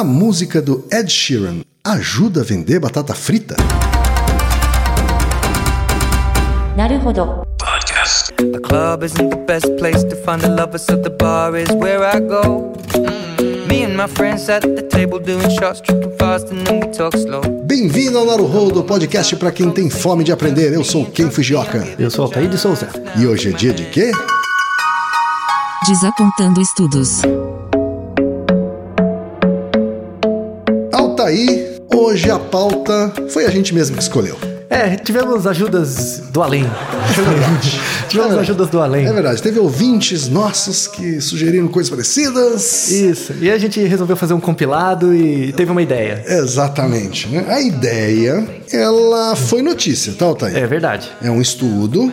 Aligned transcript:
a 0.00 0.04
música 0.04 0.62
do 0.62 0.82
Ed 0.90 1.12
Sheeran 1.12 1.60
ajuda 1.84 2.40
a 2.40 2.42
vender 2.42 2.80
batata 2.80 3.12
frita? 3.12 3.54
Podcast. 7.58 8.32
The 8.38 8.60
club 8.60 9.04
isn't 9.04 9.28
the 9.28 9.36
best 9.44 9.66
place 9.76 10.02
to 10.04 10.16
find 10.24 10.40
the 10.40 10.48
lovers, 10.48 10.86
so 10.86 10.96
the 10.96 11.10
bar 11.10 11.54
is 11.54 11.68
where 11.72 12.02
I 12.02 12.18
go. 12.18 12.72
Mm. 12.94 13.68
Me 13.68 13.84
and 13.84 13.94
my 13.94 14.08
friends 14.08 14.48
at 14.48 14.62
the 14.62 14.88
table 14.88 15.18
doing 15.18 15.50
shots, 15.50 15.82
tripping 15.82 16.16
fast 16.16 16.50
and 16.50 16.66
then 16.66 16.80
we 16.80 16.90
talk 16.92 17.14
slow. 17.14 17.42
Bem-vindo 17.66 18.16
ao 18.16 18.24
Naruhodo, 18.24 18.82
podcast 18.84 19.36
para 19.36 19.52
quem 19.52 19.70
tem 19.70 19.90
fome 19.90 20.24
de 20.24 20.32
aprender. 20.32 20.72
Eu 20.72 20.82
sou 20.82 21.04
Ken 21.04 21.30
Fujioka. 21.30 21.86
Eu 21.98 22.10
sou 22.10 22.24
Altair 22.24 22.48
de 22.48 22.56
Souza. 22.56 22.88
E 23.18 23.26
hoje 23.26 23.50
é 23.50 23.52
dia 23.52 23.74
de 23.74 23.84
quê? 23.84 24.12
Desapontando 25.86 26.58
estudos. 26.58 27.20
Altair, 31.20 31.82
hoje 31.94 32.30
a 32.30 32.38
pauta 32.38 33.12
foi 33.28 33.44
a 33.44 33.50
gente 33.50 33.74
mesmo 33.74 33.94
que 33.94 34.02
escolheu. 34.02 34.38
É, 34.70 34.96
tivemos 34.96 35.46
ajudas 35.46 36.22
do 36.30 36.42
além. 36.42 36.64
tivemos 38.08 38.38
ajudas 38.38 38.70
do 38.70 38.80
além. 38.80 39.06
É 39.06 39.12
verdade, 39.12 39.42
teve 39.42 39.58
ouvintes 39.58 40.28
nossos 40.28 40.86
que 40.86 41.20
sugeriram 41.20 41.68
coisas 41.68 41.90
parecidas. 41.90 42.90
Isso. 42.90 43.34
E 43.38 43.50
a 43.50 43.58
gente 43.58 43.82
resolveu 43.82 44.16
fazer 44.16 44.32
um 44.32 44.40
compilado 44.40 45.14
e 45.14 45.52
teve 45.52 45.70
uma 45.70 45.82
ideia. 45.82 46.24
Exatamente. 46.26 47.28
Né? 47.28 47.44
A 47.46 47.60
ideia, 47.60 48.42
ela 48.72 49.36
foi 49.36 49.60
notícia, 49.60 50.14
tá, 50.14 50.24
Altair? 50.24 50.56
É 50.56 50.66
verdade. 50.66 51.10
É 51.20 51.30
um 51.30 51.42
estudo 51.42 52.10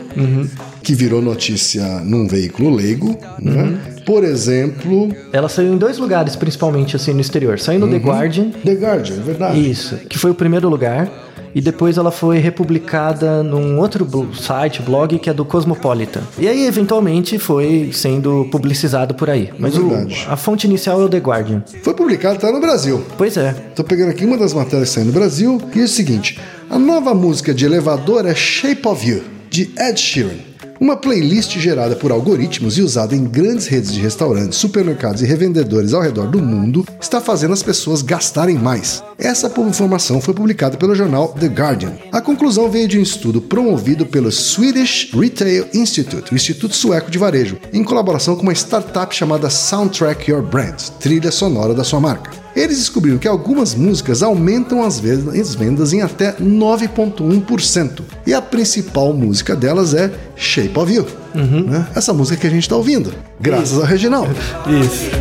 que 0.88 0.96
virou 0.96 1.22
notícia 1.22 1.84
num 2.00 2.30
veículo 2.30 2.74
leigo. 2.74 3.18
Né? 3.42 3.78
Por 4.06 4.24
exemplo, 4.24 5.14
Ela 5.34 5.50
saiu 5.50 5.74
em 5.74 5.78
dois 5.78 5.98
lugares, 5.98 6.34
principalmente 6.38 6.96
assim 6.96 7.12
no 7.14 7.20
exterior. 7.20 7.60
Saiu 7.60 7.78
no 7.82 7.90
The 7.90 7.98
Guardian. 7.98 8.52
The 8.64 8.72
Guardian, 8.76 9.16
é 9.18 9.20
verdade. 9.20 9.70
Isso, 9.70 9.98
que 10.10 10.18
foi 10.18 10.32
o 10.32 10.34
primeiro 10.34 10.70
lugar. 10.70 11.12
E 11.54 11.60
depois 11.60 11.98
ela 11.98 12.10
foi 12.10 12.38
republicada 12.38 13.44
num 13.44 13.80
outro 13.80 14.08
site, 14.34 14.82
blog, 14.82 15.20
que 15.20 15.30
é 15.30 15.34
do 15.34 15.44
Cosmopolitan. 15.44 16.22
E 16.40 16.48
aí, 16.48 16.66
eventualmente, 16.66 17.38
foi 17.38 17.90
sendo 17.92 18.48
publicizado 18.50 19.14
por 19.14 19.30
aí. 19.30 19.50
Mas 19.60 19.76
o- 19.78 19.90
Verdade. 19.90 20.26
a 20.30 20.38
fonte 20.38 20.68
inicial 20.68 21.02
é 21.02 21.04
o 21.04 21.10
The 21.10 21.18
Guardian. 21.18 21.64
Foi 21.84 21.94
publicado, 21.94 22.40
tá 22.40 22.50
no 22.50 22.62
Brasil. 22.62 23.04
Pois 23.18 23.36
é. 23.36 23.54
Tô 23.76 23.84
pegando 23.84 24.12
aqui 24.12 24.24
uma 24.24 24.38
das 24.38 24.54
matérias 24.54 24.88
que 24.88 24.96
saiu 24.96 25.08
no 25.08 25.12
Brasil, 25.12 25.58
que 25.74 25.82
é 25.82 25.84
o 25.84 25.88
seguinte: 25.88 26.40
a 26.70 26.80
nova 26.80 27.14
música 27.14 27.54
de 27.54 27.66
elevador 27.66 28.26
é 28.26 28.34
Shape 28.34 28.88
of 28.88 29.06
You, 29.06 29.22
de 29.50 29.70
Ed 29.78 30.00
Sheeran. 30.00 30.48
Uma 30.80 30.96
playlist 30.96 31.58
gerada 31.58 31.96
por 31.96 32.12
algoritmos 32.12 32.78
e 32.78 32.82
usada 32.82 33.16
em 33.16 33.24
grandes 33.24 33.68
redes 33.68 33.92
de 33.92 34.00
restaurantes, 34.00 34.60
supermercados 34.60 35.22
e 35.22 35.26
revendedores 35.26 35.94
ao 35.94 36.02
redor 36.02 36.28
do 36.28 36.40
mundo 36.40 36.86
está 37.02 37.20
fazendo 37.20 37.54
as 37.54 37.64
pessoas 37.64 38.02
gastarem 38.02 38.58
mais. 38.58 39.04
Essa 39.18 39.52
informação 39.68 40.22
foi 40.22 40.34
publicada 40.34 40.78
pelo 40.78 40.94
jornal 40.94 41.30
The 41.30 41.48
Guardian. 41.48 41.94
A 42.12 42.22
conclusão 42.22 42.70
veio 42.70 42.88
de 42.88 43.00
um 43.00 43.02
estudo 43.02 43.42
promovido 43.42 44.06
pelo 44.06 44.32
Swedish 44.32 45.12
Retail 45.14 45.66
Institute, 45.74 46.32
o 46.32 46.36
Instituto 46.36 46.76
Sueco 46.76 47.10
de 47.10 47.18
Varejo, 47.18 47.58
em 47.74 47.84
colaboração 47.84 48.36
com 48.36 48.44
uma 48.44 48.54
startup 48.54 49.16
chamada 49.16 49.50
Soundtrack 49.50 50.30
Your 50.30 50.44
Brand, 50.44 50.80
trilha 51.00 51.32
sonora 51.32 51.74
da 51.74 51.84
sua 51.84 52.00
marca. 52.00 52.47
Eles 52.60 52.78
descobriram 52.80 53.18
que 53.20 53.28
algumas 53.28 53.76
músicas 53.76 54.24
aumentam 54.24 54.84
as 54.84 55.00
ven- 55.00 55.40
as 55.40 55.54
vendas 55.54 55.94
em 55.94 56.02
até 56.02 56.34
9,1%. 56.34 58.02
E 58.26 58.34
a 58.34 58.42
principal 58.42 59.14
música 59.14 59.56
delas 59.56 59.94
é 59.94 60.12
Shape 60.36 60.78
of 60.78 60.92
You. 60.92 61.06
né? 61.36 61.88
Essa 61.96 62.14
música 62.14 62.36
que 62.36 62.48
a 62.48 62.50
gente 62.50 62.64
está 62.64 62.76
ouvindo, 62.76 63.14
graças 63.40 63.78
ao 63.78 63.86
Reginaldo. 63.86 64.36
Isso. 64.84 65.12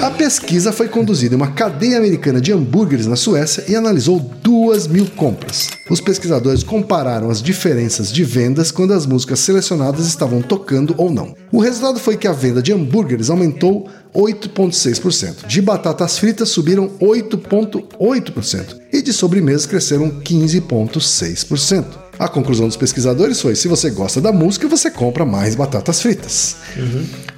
A 0.00 0.10
pesquisa 0.12 0.70
foi 0.70 0.88
conduzida 0.88 1.34
em 1.34 1.36
uma 1.36 1.50
cadeia 1.50 1.98
americana 1.98 2.40
de 2.40 2.52
hambúrgueres 2.52 3.06
na 3.06 3.16
Suécia 3.16 3.64
e 3.66 3.74
analisou 3.74 4.20
duas 4.42 4.86
mil 4.86 5.06
compras. 5.10 5.68
Os 5.90 6.00
pesquisadores 6.00 6.62
compararam 6.62 7.28
as 7.28 7.42
diferenças 7.42 8.12
de 8.12 8.22
vendas 8.22 8.70
quando 8.70 8.92
as 8.92 9.04
músicas 9.04 9.40
selecionadas 9.40 10.06
estavam 10.06 10.40
tocando 10.40 10.94
ou 10.96 11.10
não. 11.10 11.34
O 11.50 11.60
resultado 11.60 11.98
foi 11.98 12.16
que 12.16 12.28
a 12.28 12.32
venda 12.32 12.62
de 12.62 12.72
hambúrgueres 12.72 13.30
aumentou 13.30 13.88
8,6%, 14.14 15.46
de 15.46 15.60
batatas 15.60 16.18
fritas 16.18 16.50
subiram 16.50 16.90
8,8% 17.00 18.76
e 18.92 19.02
de 19.02 19.12
sobremesas 19.12 19.66
cresceram 19.66 20.08
15,6%. 20.08 22.07
A 22.18 22.28
conclusão 22.28 22.66
dos 22.66 22.76
pesquisadores 22.76 23.40
foi: 23.40 23.54
se 23.54 23.68
você 23.68 23.90
gosta 23.90 24.20
da 24.20 24.32
música, 24.32 24.66
você 24.66 24.90
compra 24.90 25.24
mais 25.24 25.54
batatas 25.54 26.02
fritas. 26.02 26.56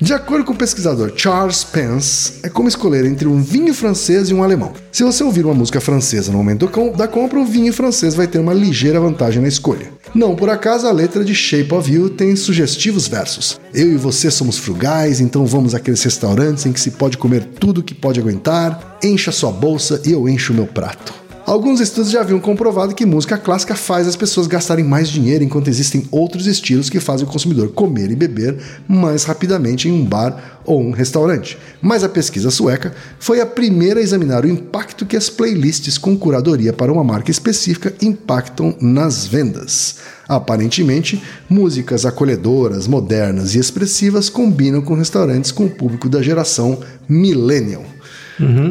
De 0.00 0.14
acordo 0.14 0.44
com 0.44 0.52
o 0.52 0.56
pesquisador 0.56 1.12
Charles 1.14 1.62
Pence, 1.62 2.34
é 2.42 2.48
como 2.48 2.68
escolher 2.68 3.04
entre 3.04 3.28
um 3.28 3.42
vinho 3.42 3.74
francês 3.74 4.30
e 4.30 4.34
um 4.34 4.42
alemão. 4.42 4.72
Se 4.90 5.04
você 5.04 5.22
ouvir 5.22 5.44
uma 5.44 5.54
música 5.54 5.80
francesa 5.80 6.32
no 6.32 6.38
momento 6.38 6.70
da 6.96 7.06
compra, 7.06 7.38
o 7.38 7.44
vinho 7.44 7.72
francês 7.72 8.14
vai 8.14 8.26
ter 8.26 8.38
uma 8.38 8.54
ligeira 8.54 8.98
vantagem 8.98 9.42
na 9.42 9.48
escolha. 9.48 9.88
Não 10.14 10.34
por 10.34 10.48
acaso, 10.48 10.86
a 10.86 10.92
letra 10.92 11.22
de 11.22 11.34
Shape 11.34 11.74
of 11.74 11.92
You 11.92 12.10
tem 12.10 12.34
sugestivos 12.34 13.06
versos. 13.06 13.60
Eu 13.74 13.92
e 13.92 13.96
você 13.96 14.30
somos 14.30 14.56
frugais, 14.56 15.20
então 15.20 15.44
vamos 15.44 15.74
àqueles 15.74 16.02
restaurantes 16.02 16.64
em 16.64 16.72
que 16.72 16.80
se 16.80 16.92
pode 16.92 17.18
comer 17.18 17.44
tudo 17.44 17.82
que 17.82 17.94
pode 17.94 18.18
aguentar. 18.18 18.98
Encha 19.02 19.30
sua 19.30 19.52
bolsa 19.52 20.00
e 20.04 20.12
eu 20.12 20.28
encho 20.28 20.52
o 20.52 20.56
meu 20.56 20.66
prato. 20.66 21.19
Alguns 21.46 21.80
estudos 21.80 22.10
já 22.10 22.20
haviam 22.20 22.38
comprovado 22.38 22.94
que 22.94 23.06
música 23.06 23.36
clássica 23.36 23.74
faz 23.74 24.06
as 24.06 24.16
pessoas 24.16 24.46
gastarem 24.46 24.84
mais 24.84 25.08
dinheiro, 25.08 25.42
enquanto 25.42 25.68
existem 25.68 26.06
outros 26.10 26.46
estilos 26.46 26.88
que 26.88 27.00
fazem 27.00 27.26
o 27.26 27.30
consumidor 27.30 27.70
comer 27.70 28.10
e 28.10 28.16
beber 28.16 28.58
mais 28.86 29.24
rapidamente 29.24 29.88
em 29.88 29.92
um 29.92 30.04
bar 30.04 30.60
ou 30.64 30.80
um 30.80 30.90
restaurante. 30.90 31.58
Mas 31.80 32.04
a 32.04 32.08
pesquisa 32.08 32.50
sueca 32.50 32.94
foi 33.18 33.40
a 33.40 33.46
primeira 33.46 34.00
a 34.00 34.02
examinar 34.02 34.44
o 34.44 34.48
impacto 34.48 35.06
que 35.06 35.16
as 35.16 35.28
playlists 35.28 35.98
com 35.98 36.16
curadoria 36.16 36.72
para 36.72 36.92
uma 36.92 37.02
marca 37.02 37.30
específica 37.30 37.94
impactam 38.00 38.76
nas 38.80 39.26
vendas. 39.26 39.96
Aparentemente, 40.28 41.20
músicas 41.48 42.06
acolhedoras, 42.06 42.86
modernas 42.86 43.54
e 43.54 43.58
expressivas 43.58 44.28
combinam 44.28 44.80
com 44.80 44.94
restaurantes 44.94 45.50
com 45.50 45.64
o 45.64 45.70
público 45.70 46.08
da 46.08 46.22
geração 46.22 46.78
millennial. 47.08 47.84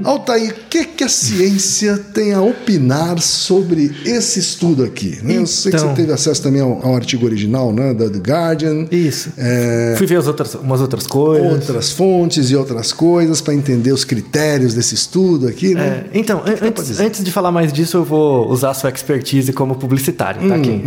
Altair, 0.04 0.52
o 0.52 0.70
que, 0.70 0.86
que 0.86 1.04
a 1.04 1.10
ciência 1.10 1.98
tem 2.14 2.34
a 2.34 2.42
opinar 2.42 3.20
sobre 3.20 3.92
esse 4.06 4.40
estudo 4.40 4.84
aqui? 4.84 5.20
né? 5.24 5.38
Eu 5.38 5.46
sei 5.48 5.72
que 5.72 5.78
você 5.78 5.84
Então. 5.86 5.96
teve 5.96 6.12
acesso 6.12 6.42
também 6.42 6.62
ao, 6.62 6.86
ao 6.86 6.96
artigo 6.96 7.26
original 7.26 7.72
né, 7.72 7.94
da 7.94 8.10
The 8.10 8.18
Guardian, 8.20 8.86
Isso. 8.92 9.32
É. 9.38 9.96
Fui 9.98 10.08
ver 10.08 10.18
as 10.18 10.28
outras, 10.28 10.56
umas 10.56 10.82
outras 10.82 11.06
coisas. 11.08 11.52
outras 11.52 11.92
fontes 11.92 12.50
e 12.52 12.56
outras 12.56 12.92
coisas 12.92 13.42
para 13.42 13.54
entender 13.54 13.92
os 13.92 14.04
critérios 14.04 14.74
desse 14.74 14.96
estudo 14.96 15.48
aqui. 15.48 15.74
Né? 15.76 16.06
É, 16.14 16.18
então, 16.20 16.40
an- 16.46 16.68
antes, 16.68 17.00
antes 17.00 17.24
de 17.24 17.32
falar 17.32 17.52
mais 17.52 17.72
disso, 17.72 17.98
eu 17.98 18.04
vou 18.04 18.50
usar 18.50 18.72
a 18.72 18.74
sua 18.74 18.90
expertise 18.90 19.52
como 19.54 19.76
publicitário, 19.76 20.42
Hum, 20.44 20.50
tá, 20.50 20.60
Ken? 20.60 20.82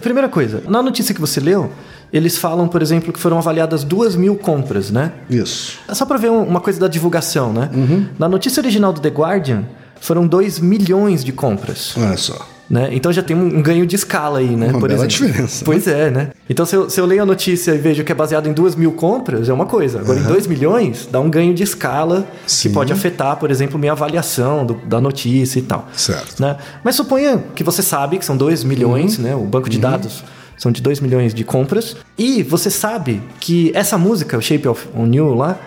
Primeira 0.00 0.28
coisa, 0.28 0.62
na 0.68 0.82
notícia 0.82 1.14
que 1.14 1.20
você 1.20 1.40
leu, 1.40 1.70
eles 2.12 2.36
falam, 2.38 2.66
por 2.68 2.82
exemplo, 2.82 3.12
que 3.12 3.18
foram 3.20 3.38
avaliadas 3.38 3.84
duas 3.84 4.16
mil 4.16 4.36
compras, 4.36 4.90
né? 4.90 5.12
Isso. 5.28 5.78
É 5.88 5.94
só 5.94 6.04
pra 6.06 6.16
ver 6.16 6.30
um- 6.30 6.42
uma 6.44 6.60
coisa 6.60 6.78
da 6.80 6.88
divulgação, 6.88 7.52
né? 7.52 7.70
Uhum. 7.72 8.06
Na 8.18 8.28
notícia 8.28 8.60
original 8.60 8.92
do 8.92 9.00
The 9.00 9.08
Guardian, 9.10 9.64
foram 10.00 10.26
2 10.26 10.58
milhões 10.58 11.22
de 11.24 11.32
compras. 11.32 11.94
Olha 11.96 12.16
só. 12.16 12.48
Né? 12.70 12.88
Então 12.92 13.12
já 13.12 13.20
tem 13.20 13.36
um 13.36 13.60
ganho 13.60 13.84
de 13.84 13.96
escala 13.96 14.38
aí, 14.38 14.54
né? 14.54 14.68
Uma 14.68 14.78
por 14.78 14.88
bela 14.88 15.04
exemplo. 15.04 15.26
diferença, 15.26 15.64
Pois 15.64 15.88
é, 15.88 16.08
né? 16.08 16.28
Então 16.48 16.64
se 16.64 16.76
eu, 16.76 16.88
se 16.88 17.00
eu 17.00 17.04
leio 17.04 17.20
a 17.22 17.26
notícia 17.26 17.72
e 17.72 17.78
vejo 17.78 18.04
que 18.04 18.12
é 18.12 18.14
baseado 18.14 18.46
em 18.48 18.52
duas 18.52 18.76
mil 18.76 18.92
compras, 18.92 19.48
é 19.48 19.52
uma 19.52 19.66
coisa. 19.66 19.98
Agora, 19.98 20.20
em 20.20 20.22
2 20.22 20.46
milhões, 20.46 21.08
dá 21.10 21.18
um 21.18 21.28
ganho 21.28 21.52
de 21.52 21.64
escala 21.64 22.28
Sim. 22.46 22.68
que 22.68 22.74
pode 22.74 22.92
afetar, 22.92 23.36
por 23.38 23.50
exemplo, 23.50 23.76
minha 23.76 23.90
avaliação 23.90 24.64
do- 24.64 24.74
da 24.86 25.00
notícia 25.00 25.58
e 25.58 25.62
tal. 25.62 25.88
Certo. 25.96 26.40
Né? 26.40 26.56
Mas 26.84 26.94
suponha 26.94 27.42
que 27.56 27.64
você 27.64 27.82
sabe 27.82 28.18
que 28.18 28.24
são 28.24 28.36
2 28.36 28.62
milhões, 28.62 29.18
Uhum. 29.18 29.24
né? 29.24 29.34
O 29.34 29.42
banco 29.42 29.68
de 29.68 29.76
dados 29.80 30.22
são 30.60 30.70
de 30.70 30.82
2 30.82 31.00
milhões 31.00 31.32
de 31.32 31.42
compras. 31.42 31.96
E 32.18 32.42
você 32.42 32.70
sabe 32.70 33.22
que 33.40 33.72
essa 33.74 33.96
música, 33.96 34.38
Shape 34.42 34.68
of 34.68 34.86
You 35.10 35.34
lá, 35.34 35.58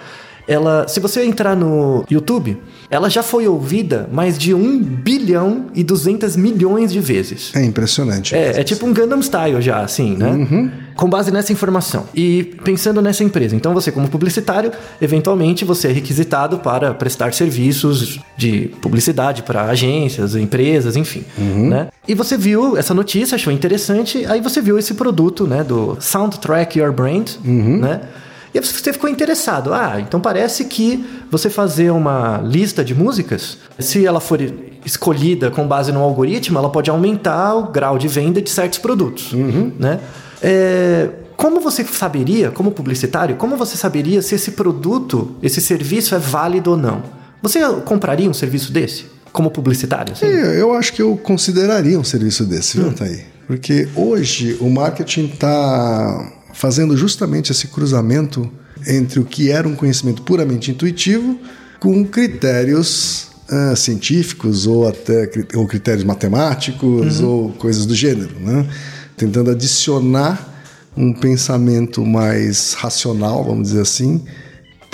ela, 0.48 0.88
se 0.88 1.00
você 1.00 1.26
entrar 1.26 1.56
no 1.56 2.06
YouTube, 2.12 2.62
ela 2.90 3.10
já 3.10 3.24
foi 3.24 3.48
ouvida 3.48 4.10
mais 4.12 4.38
de 4.38 4.54
1 4.54 4.80
bilhão 4.80 5.68
e 5.74 5.84
200 5.84 6.36
milhões 6.36 6.92
de 6.92 7.00
vezes. 7.00 7.52
É 7.56 7.64
impressionante. 7.64 8.36
É, 8.36 8.60
é 8.60 8.64
tipo 8.64 8.86
um 8.86 8.94
Gundam 8.94 9.22
Style 9.22 9.62
já, 9.62 9.80
assim, 9.82 10.16
né? 10.16 10.72
Com 10.96 11.10
base 11.10 11.32
nessa 11.32 11.52
informação. 11.52 12.06
E 12.14 12.44
pensando 12.64 13.02
nessa 13.02 13.24
empresa. 13.24 13.56
Então, 13.56 13.74
você, 13.74 13.92
como 13.92 14.08
publicitário, 14.08 14.72
eventualmente 15.02 15.66
você 15.66 15.88
é 15.88 15.92
requisitado 15.92 16.60
para 16.60 16.94
prestar 16.94 17.34
serviços 17.34 18.20
de 18.38 18.70
publicidade 18.82 19.42
para 19.44 19.64
agências, 19.64 20.36
empresas, 20.36 20.96
enfim. 20.96 21.24
Né? 21.38 21.88
E 22.08 22.14
você 22.14 22.38
viu 22.38 22.78
essa 22.78 22.94
notícia, 22.94 23.36
achou 23.36 23.52
interessante, 23.52 24.26
aí 24.28 24.40
você 24.40 24.62
viu 24.62 24.78
esse 24.78 24.94
produto, 24.94 25.48
né? 25.48 25.64
Do 25.64 25.98
Soundtrack 26.00 26.78
Your 26.78 26.92
Brand, 26.92 27.30
né? 27.44 28.02
E 28.54 28.60
aí 28.60 28.64
você 28.64 28.94
ficou 28.94 29.10
interessado. 29.10 29.74
Ah, 29.74 30.00
então 30.00 30.20
parece 30.22 30.66
que 30.66 31.04
você 31.32 31.50
fazer 31.50 31.92
uma 31.92 32.38
lista 32.44 32.84
de 32.84 32.94
músicas, 32.94 33.58
se 33.80 34.06
ela 34.06 34.20
for 34.20 34.40
escolhida 34.86 35.50
com 35.50 35.68
base 35.68 35.92
no 35.92 36.00
algoritmo, 36.02 36.60
ela 36.60 36.70
pode 36.70 36.90
aumentar 36.90 37.56
o 37.56 37.72
grau 37.72 37.98
de 37.98 38.08
venda 38.08 38.42
de 38.42 38.50
certos 38.50 38.78
produtos, 38.80 39.32
né? 39.80 40.00
É, 40.42 41.10
como 41.36 41.60
você 41.60 41.84
saberia, 41.84 42.52
como 42.52 42.72
publicitário, 42.72 43.36
como 43.38 43.56
você 43.58 43.76
saberia 43.76 44.22
se 44.22 44.36
esse 44.36 44.52
produto, 44.52 45.36
esse 45.42 45.60
serviço 45.62 46.14
é 46.14 46.20
válido 46.20 46.72
ou 46.72 46.78
não? 46.78 47.02
Você 47.42 47.60
compraria 47.86 48.30
um 48.30 48.34
serviço 48.34 48.72
desse? 48.72 49.06
Como 49.32 49.50
publicitário? 49.50 50.14
assim? 50.14 50.26
É, 50.26 50.62
eu 50.62 50.74
acho 50.74 50.94
que 50.94 51.02
eu 51.02 51.18
consideraria 51.18 52.00
um 52.00 52.04
serviço 52.04 52.46
desse, 52.46 52.80
Hum. 52.80 52.84
viu, 52.84 52.94
Thaí? 52.94 53.24
Porque 53.48 53.90
hoje 53.96 54.56
o 54.62 54.70
marketing 54.70 55.26
está 55.26 56.32
fazendo 56.54 56.96
justamente 56.96 57.52
esse 57.52 57.68
cruzamento 57.68 58.50
entre 58.88 59.20
o 59.20 59.26
que 59.26 59.52
era 59.52 59.68
um 59.68 59.76
conhecimento 59.76 60.22
puramente 60.22 60.72
intuitivo 60.72 61.40
com 61.80 62.06
critérios 62.06 63.28
ah, 63.50 63.76
científicos 63.76 64.66
ou 64.68 64.88
até 64.88 65.30
ou 65.56 65.68
critérios 65.68 66.04
matemáticos 66.04 67.20
Uhum. 67.20 67.28
ou 67.28 67.50
coisas 67.54 67.86
do 67.86 67.94
gênero, 67.96 68.40
né? 68.40 68.68
Tentando 69.18 69.52
adicionar 69.52 70.52
um 70.96 71.12
pensamento 71.14 72.06
mais 72.06 72.74
racional, 72.74 73.44
vamos 73.44 73.70
dizer 73.70 73.82
assim, 73.82 74.22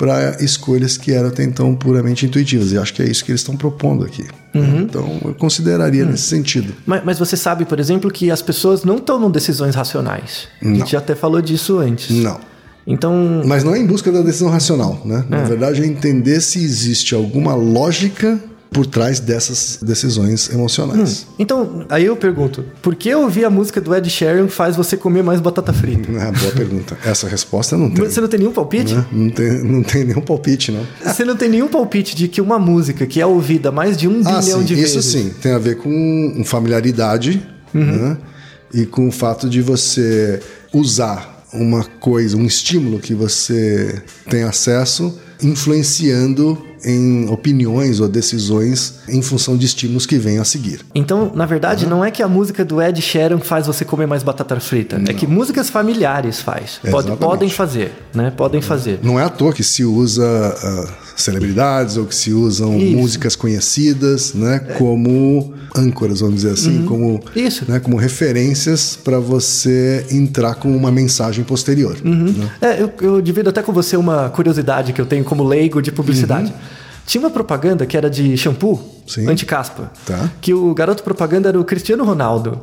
para 0.00 0.42
escolhas 0.42 0.96
que 0.96 1.12
eram 1.12 1.28
até 1.28 1.44
então 1.44 1.74
puramente 1.74 2.24
intuitivas. 2.24 2.72
E 2.72 2.78
acho 2.78 2.94
que 2.94 3.02
é 3.02 3.04
isso 3.04 3.22
que 3.22 3.30
eles 3.32 3.42
estão 3.42 3.54
propondo 3.54 4.02
aqui. 4.02 4.24
Uhum. 4.54 4.80
Então, 4.80 5.20
eu 5.26 5.34
consideraria 5.34 6.06
Hum. 6.06 6.08
nesse 6.08 6.22
sentido. 6.22 6.72
Mas, 6.86 7.02
mas 7.04 7.18
você 7.18 7.36
sabe, 7.36 7.66
por 7.66 7.78
exemplo, 7.78 8.10
que 8.10 8.30
as 8.30 8.40
pessoas 8.40 8.82
não 8.82 8.98
tomam 8.98 9.30
decisões 9.30 9.74
racionais. 9.74 10.48
A 10.62 10.64
Não. 10.64 10.76
gente 10.76 10.92
já 10.92 10.98
até 10.98 11.14
falou 11.14 11.42
disso 11.42 11.78
antes. 11.78 12.08
Não. 12.16 12.40
Então, 12.86 13.42
Mas 13.44 13.62
não 13.62 13.74
é 13.74 13.78
em 13.78 13.86
busca 13.86 14.10
da 14.10 14.22
decisão 14.22 14.48
racional, 14.48 15.02
né? 15.04 15.22
É. 15.30 15.36
Na 15.36 15.42
verdade, 15.44 15.82
é 15.82 15.86
entender 15.86 16.40
se 16.40 16.64
existe 16.64 17.14
alguma 17.14 17.54
lógica 17.54 18.40
por 18.70 18.86
trás 18.86 19.18
dessas 19.18 19.78
decisões 19.82 20.48
emocionais. 20.48 21.26
então, 21.38 21.84
aí 21.88 22.04
eu 22.06 22.16
pergunto, 22.16 22.64
por 22.80 22.94
que 22.94 23.12
ouvir 23.14 23.44
a 23.44 23.50
música 23.50 23.80
do 23.80 23.92
Ed 23.94 24.08
Sheeran 24.08 24.46
faz 24.46 24.76
você 24.76 24.96
comer 24.96 25.22
mais 25.24 25.40
batata 25.40 25.72
frita? 25.72 26.08
Ah, 26.20 26.30
boa 26.30 26.52
pergunta. 26.52 26.96
Essa 27.04 27.26
resposta 27.28 27.76
não 27.76 27.90
tem. 27.90 28.04
Você 28.04 28.20
não 28.20 28.28
tem 28.28 28.38
nenhum 28.38 28.52
palpite? 28.52 28.94
né? 28.94 29.04
Não 29.10 29.30
tem. 29.30 29.64
Não 29.64 29.82
tem 29.82 30.04
nenhum 30.04 30.20
palpite, 30.20 30.70
não. 30.70 30.86
Você 31.04 31.24
não 31.24 31.36
tem 31.36 31.48
nenhum 31.48 31.66
palpite 31.68 32.14
de 32.14 32.28
que 32.28 32.40
uma 32.40 32.58
música 32.58 33.06
que 33.06 33.20
é 33.20 33.26
ouvida 33.26 33.72
mais 33.72 33.96
de 33.96 34.06
um 34.06 34.20
Ah, 34.24 34.40
bilhão 34.40 34.60
sim, 34.60 34.64
de 34.64 34.74
isso 34.74 34.94
vezes. 34.94 35.04
sim. 35.06 35.30
Tem 35.42 35.52
a 35.52 35.58
ver 35.58 35.76
com 35.78 36.42
familiaridade 36.44 37.42
Uhum. 37.74 37.84
né? 38.10 38.18
e 38.72 38.86
com 38.86 39.08
o 39.08 39.12
fato 39.12 39.48
de 39.48 39.60
você 39.62 40.40
usar 40.72 41.44
uma 41.52 41.82
coisa, 41.84 42.36
um 42.36 42.44
estímulo 42.44 43.00
que 43.00 43.14
você 43.14 44.00
tem 44.28 44.44
acesso, 44.44 45.18
influenciando 45.42 46.56
em 46.84 47.28
opiniões 47.28 48.00
ou 48.00 48.08
decisões 48.08 48.94
em 49.08 49.20
função 49.22 49.56
de 49.56 49.66
estímulos 49.66 50.06
que 50.06 50.16
vêm 50.18 50.38
a 50.38 50.44
seguir. 50.44 50.80
Então, 50.94 51.30
na 51.34 51.46
verdade, 51.46 51.86
não 51.86 52.04
é 52.04 52.10
que 52.10 52.22
a 52.22 52.28
música 52.28 52.64
do 52.64 52.80
Ed 52.80 53.00
Sheeran 53.02 53.38
faz 53.38 53.66
você 53.66 53.84
comer 53.84 54.06
mais 54.06 54.22
batata 54.22 54.58
frita. 54.60 55.00
É 55.08 55.12
que 55.12 55.26
músicas 55.26 55.68
familiares 55.70 56.40
faz. 56.40 56.80
Pode- 56.90 57.10
podem 57.16 57.48
fazer, 57.50 57.92
né? 58.14 58.32
Podem 58.36 58.60
fazer. 58.60 59.00
Não 59.02 59.18
é 59.18 59.24
à 59.24 59.28
toa 59.28 59.52
que 59.52 59.62
se 59.64 59.84
usa 59.84 60.24
ah, 60.26 60.88
celebridades 61.16 61.96
ou 61.96 62.06
que 62.06 62.14
se 62.14 62.32
usam 62.32 62.78
Isso. 62.78 62.96
músicas 62.96 63.36
conhecidas, 63.36 64.34
né, 64.34 64.58
como 64.78 65.52
âncoras, 65.76 66.20
vamos 66.20 66.36
dizer 66.36 66.52
assim, 66.52 66.84
como, 66.84 67.20
Isso. 67.36 67.64
né, 67.68 67.78
como 67.78 67.96
referências 67.96 68.96
para 69.02 69.18
você 69.18 70.04
entrar 70.10 70.54
com 70.56 70.74
uma 70.74 70.90
mensagem 70.90 71.44
posterior. 71.44 71.96
né? 72.02 72.50
É, 72.60 72.82
eu, 72.82 72.90
eu 73.00 73.20
divido 73.20 73.50
até 73.50 73.62
com 73.62 73.72
você 73.72 73.96
uma 73.96 74.28
curiosidade 74.30 74.92
que 74.92 75.00
eu 75.00 75.06
tenho 75.06 75.22
como 75.24 75.44
leigo 75.44 75.80
de 75.80 75.92
publicidade. 75.92 76.52
Tinha 77.10 77.24
uma 77.24 77.30
propaganda 77.30 77.84
que 77.86 77.96
era 77.96 78.08
de 78.08 78.36
shampoo 78.36 78.78
Sim. 79.10 79.28
anti-caspa. 79.28 79.90
Tá. 80.06 80.30
Que 80.40 80.54
o 80.54 80.72
garoto 80.74 81.02
propaganda 81.02 81.48
era 81.48 81.60
o 81.60 81.64
Cristiano 81.64 82.04
Ronaldo. 82.04 82.60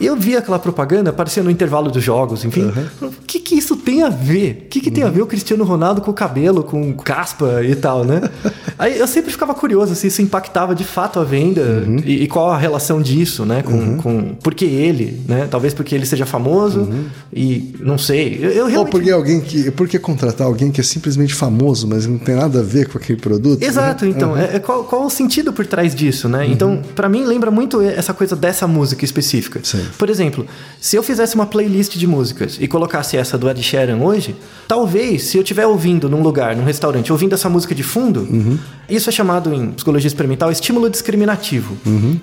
E 0.00 0.06
eu 0.06 0.16
vi 0.16 0.36
aquela 0.36 0.58
propaganda, 0.58 1.10
aparecia 1.10 1.42
no 1.42 1.50
intervalo 1.50 1.90
dos 1.90 2.02
jogos, 2.02 2.44
enfim. 2.44 2.70
O 3.02 3.10
que, 3.26 3.40
que 3.40 3.54
isso 3.56 3.76
tem 3.76 4.02
a 4.02 4.08
ver? 4.08 4.64
O 4.66 4.68
que, 4.68 4.80
que 4.80 4.90
tem 4.90 5.02
Uhum. 5.04 5.08
a 5.10 5.12
ver 5.12 5.22
o 5.22 5.26
Cristiano 5.26 5.64
Ronaldo 5.64 6.00
com 6.00 6.10
o 6.10 6.14
cabelo, 6.14 6.62
com 6.62 6.92
caspa 6.94 7.62
e 7.64 7.74
tal, 7.74 8.04
né? 8.04 8.20
Aí 8.78 8.98
eu 8.98 9.06
sempre 9.08 9.30
ficava 9.32 9.54
curioso 9.54 9.94
se 9.94 10.06
isso 10.06 10.22
impactava 10.22 10.74
de 10.74 10.84
fato 10.84 11.18
a 11.18 11.24
venda 11.24 11.60
Uhum. 11.86 11.96
e, 12.04 12.22
e 12.24 12.28
qual 12.28 12.50
a 12.50 12.56
relação 12.58 13.00
disso, 13.02 13.44
né? 13.44 13.62
Com, 13.62 13.96
com 13.98 14.34
por 14.36 14.54
que 14.54 14.64
ele, 14.64 15.20
né? 15.26 15.48
Talvez 15.50 15.74
porque 15.74 15.94
ele 15.94 16.06
seja 16.06 16.24
famoso 16.26 16.88
e 17.32 17.74
não 17.80 17.98
sei. 17.98 18.38
Eu, 18.40 18.50
eu 18.50 18.62
Ou 18.64 18.68
realmente 18.70 18.90
porque 18.92 19.10
alguém 19.10 19.40
que, 19.40 19.70
por 19.70 19.88
que 19.88 19.98
contratar 19.98 20.46
alguém 20.46 20.70
que 20.70 20.80
é 20.80 20.84
simplesmente 20.84 21.34
famoso, 21.34 21.86
mas 21.88 22.06
não 22.06 22.18
tem 22.18 22.34
nada 22.36 22.60
a 22.60 22.62
ver 22.62 22.88
com 22.88 22.98
aquele 22.98 23.18
produto? 23.20 23.62
Exato, 23.62 24.04
né? 24.04 24.12
então, 24.14 24.36
é, 24.36 24.56
é 24.56 24.58
qual, 24.58 24.84
qual 24.84 25.04
o 25.04 25.10
sentido 25.10 25.52
por 25.52 25.66
trás 25.66 25.87
disso, 25.94 26.28
né? 26.28 26.46
Então, 26.46 26.82
pra 26.94 27.08
mim, 27.08 27.24
lembra 27.24 27.50
muito 27.50 27.80
essa 27.80 28.14
coisa 28.14 28.34
dessa 28.34 28.66
música 28.66 29.04
específica. 29.04 29.60
Sim. 29.62 29.84
Por 29.96 30.08
exemplo, 30.10 30.46
se 30.80 30.96
eu 30.96 31.02
fizesse 31.02 31.34
uma 31.34 31.46
playlist 31.46 31.96
de 31.96 32.06
músicas 32.06 32.58
e 32.60 32.68
colocasse 32.68 33.16
essa 33.16 33.36
do 33.36 33.48
Ed 33.48 33.62
Sheeran 33.62 33.98
hoje, 33.98 34.36
talvez, 34.66 35.24
se 35.24 35.36
eu 35.36 35.42
estiver 35.42 35.66
ouvindo 35.66 36.08
num 36.08 36.22
lugar, 36.22 36.56
num 36.56 36.64
restaurante, 36.64 37.12
ouvindo 37.12 37.34
essa 37.34 37.48
música 37.48 37.74
de 37.74 37.82
fundo, 37.82 38.28
isso 38.88 39.08
é 39.08 39.12
chamado 39.12 39.52
em 39.52 39.72
psicologia 39.72 40.08
experimental 40.08 40.50
estímulo 40.50 40.88
discriminativo, 40.88 41.76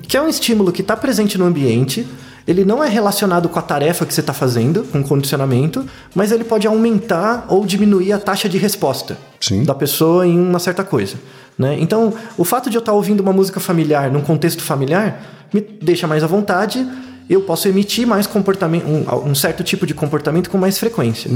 que 0.07 0.17
é 0.17 0.21
um 0.21 0.27
estímulo 0.27 0.71
que 0.71 0.81
está 0.81 0.95
presente 0.95 1.37
no 1.37 1.45
ambiente, 1.45 2.05
ele 2.47 2.63
não 2.63 2.83
é 2.83 2.87
relacionado 2.87 3.49
com 3.49 3.57
a 3.57 3.61
tarefa 3.61 4.05
que 4.05 4.13
você 4.13 4.21
está 4.21 4.33
fazendo, 4.33 4.83
com 4.83 4.99
o 4.99 5.03
condicionamento, 5.03 5.83
mas 6.13 6.31
ele 6.31 6.43
pode 6.43 6.67
aumentar 6.67 7.45
ou 7.47 7.65
diminuir 7.65 8.13
a 8.13 8.19
taxa 8.19 8.47
de 8.47 8.57
resposta 8.57 9.17
Sim. 9.39 9.63
da 9.63 9.73
pessoa 9.73 10.27
em 10.27 10.39
uma 10.39 10.59
certa 10.59 10.83
coisa. 10.83 11.15
Né? 11.57 11.77
Então, 11.79 12.13
o 12.37 12.43
fato 12.43 12.69
de 12.69 12.75
eu 12.77 12.79
estar 12.79 12.93
ouvindo 12.93 13.21
uma 13.21 13.31
música 13.33 13.59
familiar 13.59 14.11
num 14.11 14.21
contexto 14.21 14.61
familiar 14.61 15.21
me 15.53 15.61
deixa 15.61 16.05
mais 16.07 16.23
à 16.23 16.27
vontade. 16.27 16.85
Eu 17.27 17.41
posso 17.41 17.67
emitir 17.67 18.05
mais 18.05 18.27
comportamento, 18.27 18.85
um, 18.87 19.29
um 19.31 19.33
certo 19.33 19.63
tipo 19.63 19.87
de 19.87 19.95
comportamento 19.95 20.47
com 20.49 20.59
mais 20.59 20.77
frequência. 20.77 21.31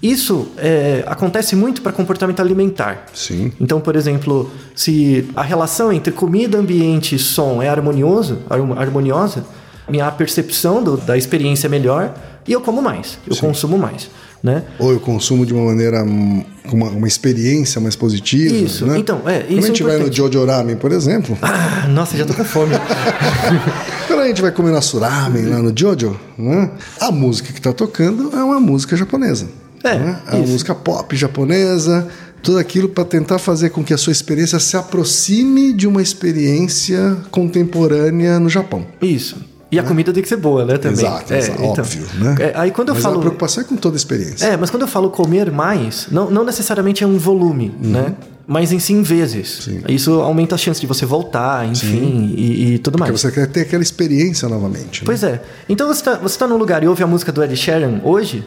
Isso 0.00 0.48
é, 0.56 1.02
acontece 1.06 1.56
muito 1.56 1.82
para 1.82 1.90
comportamento 1.90 2.38
alimentar. 2.40 3.06
Sim. 3.12 3.50
Então, 3.60 3.80
por 3.80 3.96
exemplo, 3.96 4.48
se 4.74 5.28
a 5.34 5.42
relação 5.42 5.92
entre 5.92 6.12
comida, 6.12 6.58
ambiente 6.58 7.16
e 7.16 7.18
som 7.18 7.60
é 7.60 7.68
harmonioso, 7.68 8.38
har- 8.48 8.60
harmoniosa, 8.80 9.44
minha 9.88 10.08
percepção 10.12 10.80
do- 10.80 10.96
da 10.98 11.16
experiência 11.16 11.66
é 11.66 11.70
melhor 11.70 12.14
e 12.46 12.52
eu 12.52 12.60
como 12.60 12.80
mais, 12.80 13.18
eu 13.26 13.34
consumo 13.36 13.76
mais. 13.76 14.08
Né? 14.42 14.64
Ou 14.78 14.90
eu 14.90 14.98
consumo 14.98 15.46
de 15.46 15.54
uma 15.54 15.64
maneira, 15.66 16.02
hum, 16.02 16.44
com 16.68 16.76
uma, 16.76 16.88
uma 16.88 17.06
experiência 17.06 17.80
mais 17.80 17.94
positiva. 17.94 18.54
Isso, 18.54 18.84
né? 18.84 18.98
então, 18.98 19.22
é, 19.28 19.40
Quando 19.40 19.50
isso 19.50 19.64
a 19.64 19.66
gente 19.68 19.82
é 19.82 19.86
vai 19.86 19.98
no. 19.98 20.12
Jojo 20.12 20.44
Ramen, 20.44 20.76
por 20.76 20.90
exemplo, 20.90 21.38
Ah, 21.40 21.86
nossa, 21.88 22.16
já 22.16 22.24
tô 22.24 22.34
com 22.34 22.44
fome. 22.44 22.74
quando 24.08 24.20
a 24.20 24.26
gente 24.26 24.42
vai 24.42 24.50
comer 24.50 24.72
nosso 24.72 24.98
ramen 24.98 25.46
lá 25.46 25.58
no 25.58 25.72
Jojo, 25.76 26.18
né? 26.36 26.70
a 27.00 27.12
música 27.12 27.52
que 27.52 27.58
está 27.58 27.72
tocando 27.72 28.30
é 28.36 28.42
uma 28.42 28.58
música 28.58 28.96
japonesa. 28.96 29.48
É, 29.84 29.96
né? 29.96 30.18
É 30.26 30.36
uma 30.36 30.46
música 30.46 30.74
pop 30.74 31.16
japonesa, 31.16 32.08
tudo 32.42 32.58
aquilo 32.58 32.88
para 32.88 33.04
tentar 33.04 33.38
fazer 33.38 33.70
com 33.70 33.84
que 33.84 33.94
a 33.94 33.98
sua 33.98 34.12
experiência 34.12 34.58
se 34.58 34.76
aproxime 34.76 35.72
de 35.72 35.86
uma 35.86 36.02
experiência 36.02 37.16
contemporânea 37.30 38.38
no 38.40 38.48
Japão. 38.48 38.86
Isso. 39.00 39.36
E 39.72 39.78
a 39.78 39.82
comida 39.82 40.12
tem 40.12 40.22
que 40.22 40.28
ser 40.28 40.36
boa, 40.36 40.64
né, 40.66 40.76
também. 40.76 40.98
Exato, 41.04 41.32
É, 41.32 41.38
exato, 41.38 41.58
então. 41.62 41.70
óbvio, 41.84 42.06
né? 42.18 42.36
É, 42.38 42.52
aí 42.54 42.70
quando 42.70 42.88
eu 42.90 42.94
Mas 42.94 43.04
a 43.04 43.08
falo. 43.08 43.20
preocupação 43.20 43.62
é 43.62 43.66
com 43.66 43.74
toda 43.76 43.96
a 43.96 43.98
experiência. 43.98 44.44
É, 44.44 44.56
mas 44.56 44.68
quando 44.70 44.82
eu 44.82 44.88
falo 44.88 45.08
comer 45.10 45.50
mais, 45.50 46.08
não, 46.10 46.30
não 46.30 46.44
necessariamente 46.44 47.02
é 47.02 47.06
um 47.06 47.16
volume, 47.16 47.72
né? 47.80 48.14
Mas 48.46 48.70
em 48.70 48.78
si 48.78 48.92
em 48.92 49.02
vezes. 49.02 49.66
Uhum. 49.66 49.72
Sim. 49.74 49.82
Isso 49.88 50.12
aumenta 50.20 50.56
a 50.56 50.58
chance 50.58 50.78
de 50.80 50.86
você 50.86 51.06
voltar, 51.06 51.66
enfim, 51.66 52.34
e, 52.36 52.74
e 52.74 52.78
tudo 52.80 52.98
Porque 52.98 53.10
mais. 53.12 53.20
você 53.22 53.30
quer 53.32 53.46
ter 53.46 53.62
aquela 53.62 53.82
experiência 53.82 54.46
novamente. 54.48 55.00
né? 55.00 55.06
Pois 55.06 55.22
é. 55.22 55.40
Então 55.68 55.86
você 55.88 56.02
tá, 56.04 56.14
você 56.16 56.38
tá 56.38 56.46
num 56.46 56.56
lugar 56.58 56.82
e 56.82 56.86
ouve 56.88 57.02
a 57.02 57.06
música 57.06 57.32
do 57.32 57.42
Ed 57.42 57.56
Sheeran 57.56 58.00
hoje, 58.04 58.44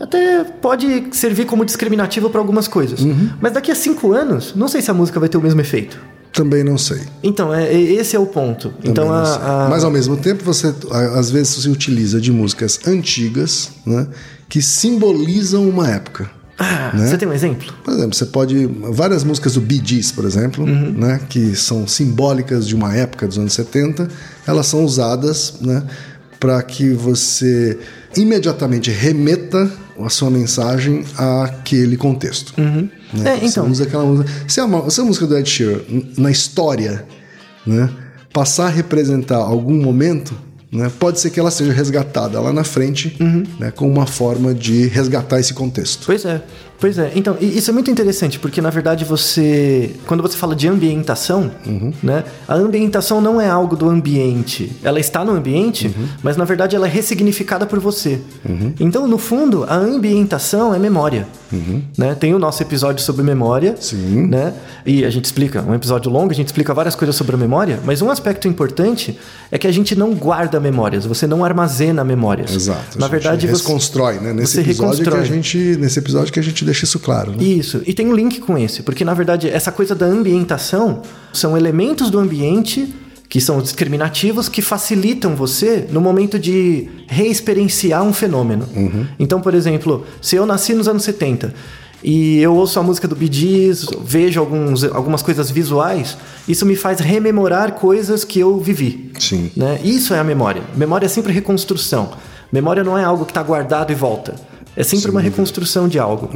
até 0.00 0.42
pode 0.44 1.08
servir 1.12 1.44
como 1.44 1.64
discriminativo 1.66 2.30
para 2.30 2.40
algumas 2.40 2.66
coisas. 2.66 3.00
Uhum. 3.00 3.28
Mas 3.40 3.52
daqui 3.52 3.70
a 3.70 3.74
cinco 3.74 4.12
anos, 4.12 4.54
não 4.56 4.68
sei 4.68 4.80
se 4.80 4.90
a 4.90 4.94
música 4.94 5.20
vai 5.20 5.28
ter 5.28 5.36
o 5.36 5.42
mesmo 5.42 5.60
efeito. 5.60 5.98
Também 6.32 6.64
não 6.64 6.78
sei. 6.78 7.00
Então, 7.22 7.52
é, 7.52 7.66
é- 7.72 7.80
esse 7.80 8.16
é 8.16 8.18
o 8.18 8.26
ponto. 8.26 8.70
Também 8.70 8.90
então, 8.90 9.12
a, 9.12 9.66
a- 9.66 9.68
Mas 9.68 9.84
ao 9.84 9.90
mesmo 9.90 10.16
tempo, 10.16 10.42
você 10.44 10.74
às 11.14 11.30
vezes 11.30 11.54
você 11.56 11.68
utiliza 11.68 12.20
de 12.20 12.32
músicas 12.32 12.80
antigas, 12.86 13.70
né, 13.84 14.06
que 14.48 14.62
simbolizam 14.62 15.68
uma 15.68 15.88
época. 15.90 16.30
Ah, 16.58 16.92
né? 16.94 17.06
Você 17.08 17.18
tem 17.18 17.26
um 17.28 17.32
exemplo? 17.32 17.72
Por 17.82 17.92
exemplo, 17.92 18.14
você 18.14 18.26
pode 18.26 18.66
várias 18.92 19.24
músicas 19.24 19.54
do 19.54 19.60
Bee 19.60 19.82
Gees, 19.84 20.12
por 20.12 20.24
exemplo, 20.24 20.64
Uhum. 20.64 20.92
né, 20.92 21.20
que 21.28 21.56
são 21.56 21.86
simbólicas 21.88 22.68
de 22.68 22.74
uma 22.74 22.94
época 22.94 23.26
dos 23.26 23.36
anos 23.38 23.52
70, 23.52 24.06
elas 24.46 24.66
são 24.66 24.84
usadas, 24.84 25.54
né, 25.60 25.82
para 26.42 26.60
que 26.60 26.90
você 26.92 27.78
imediatamente 28.16 28.90
remeta 28.90 29.70
a 30.04 30.08
sua 30.10 30.28
mensagem 30.28 31.04
àquele 31.16 31.96
contexto. 31.96 32.52
Né? 32.60 32.88
É, 33.24 33.36
Você 33.38 33.44
então. 33.46 33.70
usa 33.70 33.84
aquela 33.84 34.04
música. 34.04 34.28
Se 34.48 34.58
a, 34.60 34.66
mu- 34.66 34.90
se 34.90 35.00
a 35.00 35.04
música 35.04 35.24
do 35.24 35.38
Ed 35.38 35.48
Sheeran, 35.48 35.78
na 36.18 36.32
história, 36.32 37.04
né, 37.64 37.88
passar 38.32 38.66
a 38.66 38.70
representar 38.70 39.36
algum 39.36 39.80
momento, 39.80 40.34
né, 40.72 40.90
pode 40.98 41.20
ser 41.20 41.30
que 41.30 41.38
ela 41.38 41.50
seja 41.52 41.72
resgatada 41.72 42.40
lá 42.40 42.52
na 42.52 42.64
frente, 42.64 43.16
Uhum. 43.20 43.44
né, 43.60 43.70
como 43.70 43.92
uma 43.92 44.06
forma 44.06 44.52
de 44.52 44.88
resgatar 44.88 45.38
esse 45.38 45.54
contexto. 45.54 46.02
Pois 46.06 46.24
é. 46.24 46.42
Pois 46.82 46.98
é, 46.98 47.12
então, 47.14 47.36
isso 47.40 47.70
é 47.70 47.72
muito 47.72 47.92
interessante, 47.92 48.40
porque 48.40 48.60
na 48.60 48.68
verdade 48.68 49.04
você. 49.04 49.94
Quando 50.04 50.20
você 50.20 50.36
fala 50.36 50.56
de 50.56 50.66
ambientação, 50.66 51.48
né? 52.02 52.24
A 52.48 52.56
ambientação 52.56 53.20
não 53.20 53.40
é 53.40 53.48
algo 53.48 53.76
do 53.76 53.88
ambiente. 53.88 54.72
Ela 54.82 54.98
está 54.98 55.24
no 55.24 55.30
ambiente, 55.30 55.94
mas 56.24 56.36
na 56.36 56.44
verdade 56.44 56.74
ela 56.74 56.88
é 56.88 56.90
ressignificada 56.90 57.66
por 57.66 57.78
você. 57.78 58.20
Então, 58.80 59.06
no 59.06 59.16
fundo, 59.16 59.62
a 59.68 59.76
ambientação 59.76 60.74
é 60.74 60.78
memória. 60.80 61.28
Né? 61.96 62.16
Tem 62.16 62.34
o 62.34 62.38
nosso 62.38 62.62
episódio 62.62 63.04
sobre 63.04 63.22
memória. 63.22 63.76
Sim. 63.78 64.26
Né? 64.26 64.52
E 64.84 65.04
a 65.04 65.10
gente 65.10 65.26
explica, 65.26 65.62
um 65.62 65.74
episódio 65.74 66.10
longo, 66.10 66.32
a 66.32 66.34
gente 66.34 66.46
explica 66.46 66.74
várias 66.74 66.96
coisas 66.96 67.14
sobre 67.14 67.36
a 67.36 67.38
memória, 67.38 67.78
mas 67.84 68.02
um 68.02 68.10
aspecto 68.10 68.48
importante 68.48 69.16
é 69.50 69.58
que 69.58 69.66
a 69.66 69.72
gente 69.72 69.94
não 69.94 70.14
guarda 70.14 70.58
memórias, 70.58 71.04
você 71.04 71.26
não 71.26 71.44
armazena 71.44 72.02
memórias. 72.02 72.52
Exato. 72.52 72.98
Na 72.98 73.06
verdade, 73.06 73.46
você 73.46 73.62
reconstrói, 73.62 74.18
né? 74.18 74.32
Nesse 74.32 74.54
você 74.54 74.60
episódio 74.62 75.02
que 75.02 75.08
a 75.08 75.12
reconstrói. 75.12 75.42
gente, 75.42 75.78
nesse 75.78 75.98
episódio 75.98 76.32
que 76.32 76.40
a 76.40 76.42
gente 76.42 76.64
deixa 76.72 76.84
isso 76.84 76.98
claro, 76.98 77.32
né? 77.32 77.44
Isso, 77.44 77.82
e 77.86 77.92
tem 77.92 78.06
um 78.06 78.14
link 78.14 78.40
com 78.40 78.56
esse, 78.56 78.82
porque 78.82 79.04
na 79.04 79.14
verdade 79.14 79.48
essa 79.48 79.70
coisa 79.70 79.94
da 79.94 80.06
ambientação 80.06 81.02
são 81.32 81.56
elementos 81.56 82.10
do 82.10 82.18
ambiente 82.18 82.94
que 83.28 83.40
são 83.40 83.62
discriminativos 83.62 84.48
que 84.48 84.60
facilitam 84.60 85.34
você 85.34 85.86
no 85.90 86.02
momento 86.02 86.38
de 86.38 86.88
reexperienciar 87.06 88.02
um 88.02 88.12
fenômeno. 88.12 88.68
Então, 89.18 89.40
por 89.40 89.54
exemplo, 89.54 90.06
se 90.20 90.36
eu 90.36 90.44
nasci 90.44 90.74
nos 90.74 90.86
anos 90.86 91.02
70 91.02 91.54
e 92.04 92.40
eu 92.40 92.54
ouço 92.54 92.78
a 92.78 92.82
música 92.82 93.08
do 93.08 93.16
Bee 93.16 93.32
Gees, 93.32 93.86
vejo 94.04 94.38
alguns, 94.38 94.84
algumas 94.84 95.22
coisas 95.22 95.50
visuais, 95.50 96.18
isso 96.46 96.66
me 96.66 96.76
faz 96.76 97.00
rememorar 97.00 97.72
coisas 97.72 98.22
que 98.22 98.38
eu 98.38 98.58
vivi. 98.58 99.10
Sim. 99.18 99.50
Né? 99.56 99.80
Isso 99.82 100.12
é 100.12 100.18
a 100.18 100.24
memória. 100.24 100.62
Memória 100.76 101.06
é 101.06 101.08
sempre 101.08 101.32
reconstrução. 101.32 102.10
Memória 102.52 102.84
não 102.84 102.98
é 102.98 103.04
algo 103.04 103.24
que 103.24 103.30
está 103.30 103.42
guardado 103.42 103.92
e 103.92 103.94
volta. 103.94 104.34
É 104.76 104.82
sempre 104.82 105.10
uma 105.10 105.20
reconstrução 105.20 105.86
de 105.88 105.98
algo. 105.98 106.30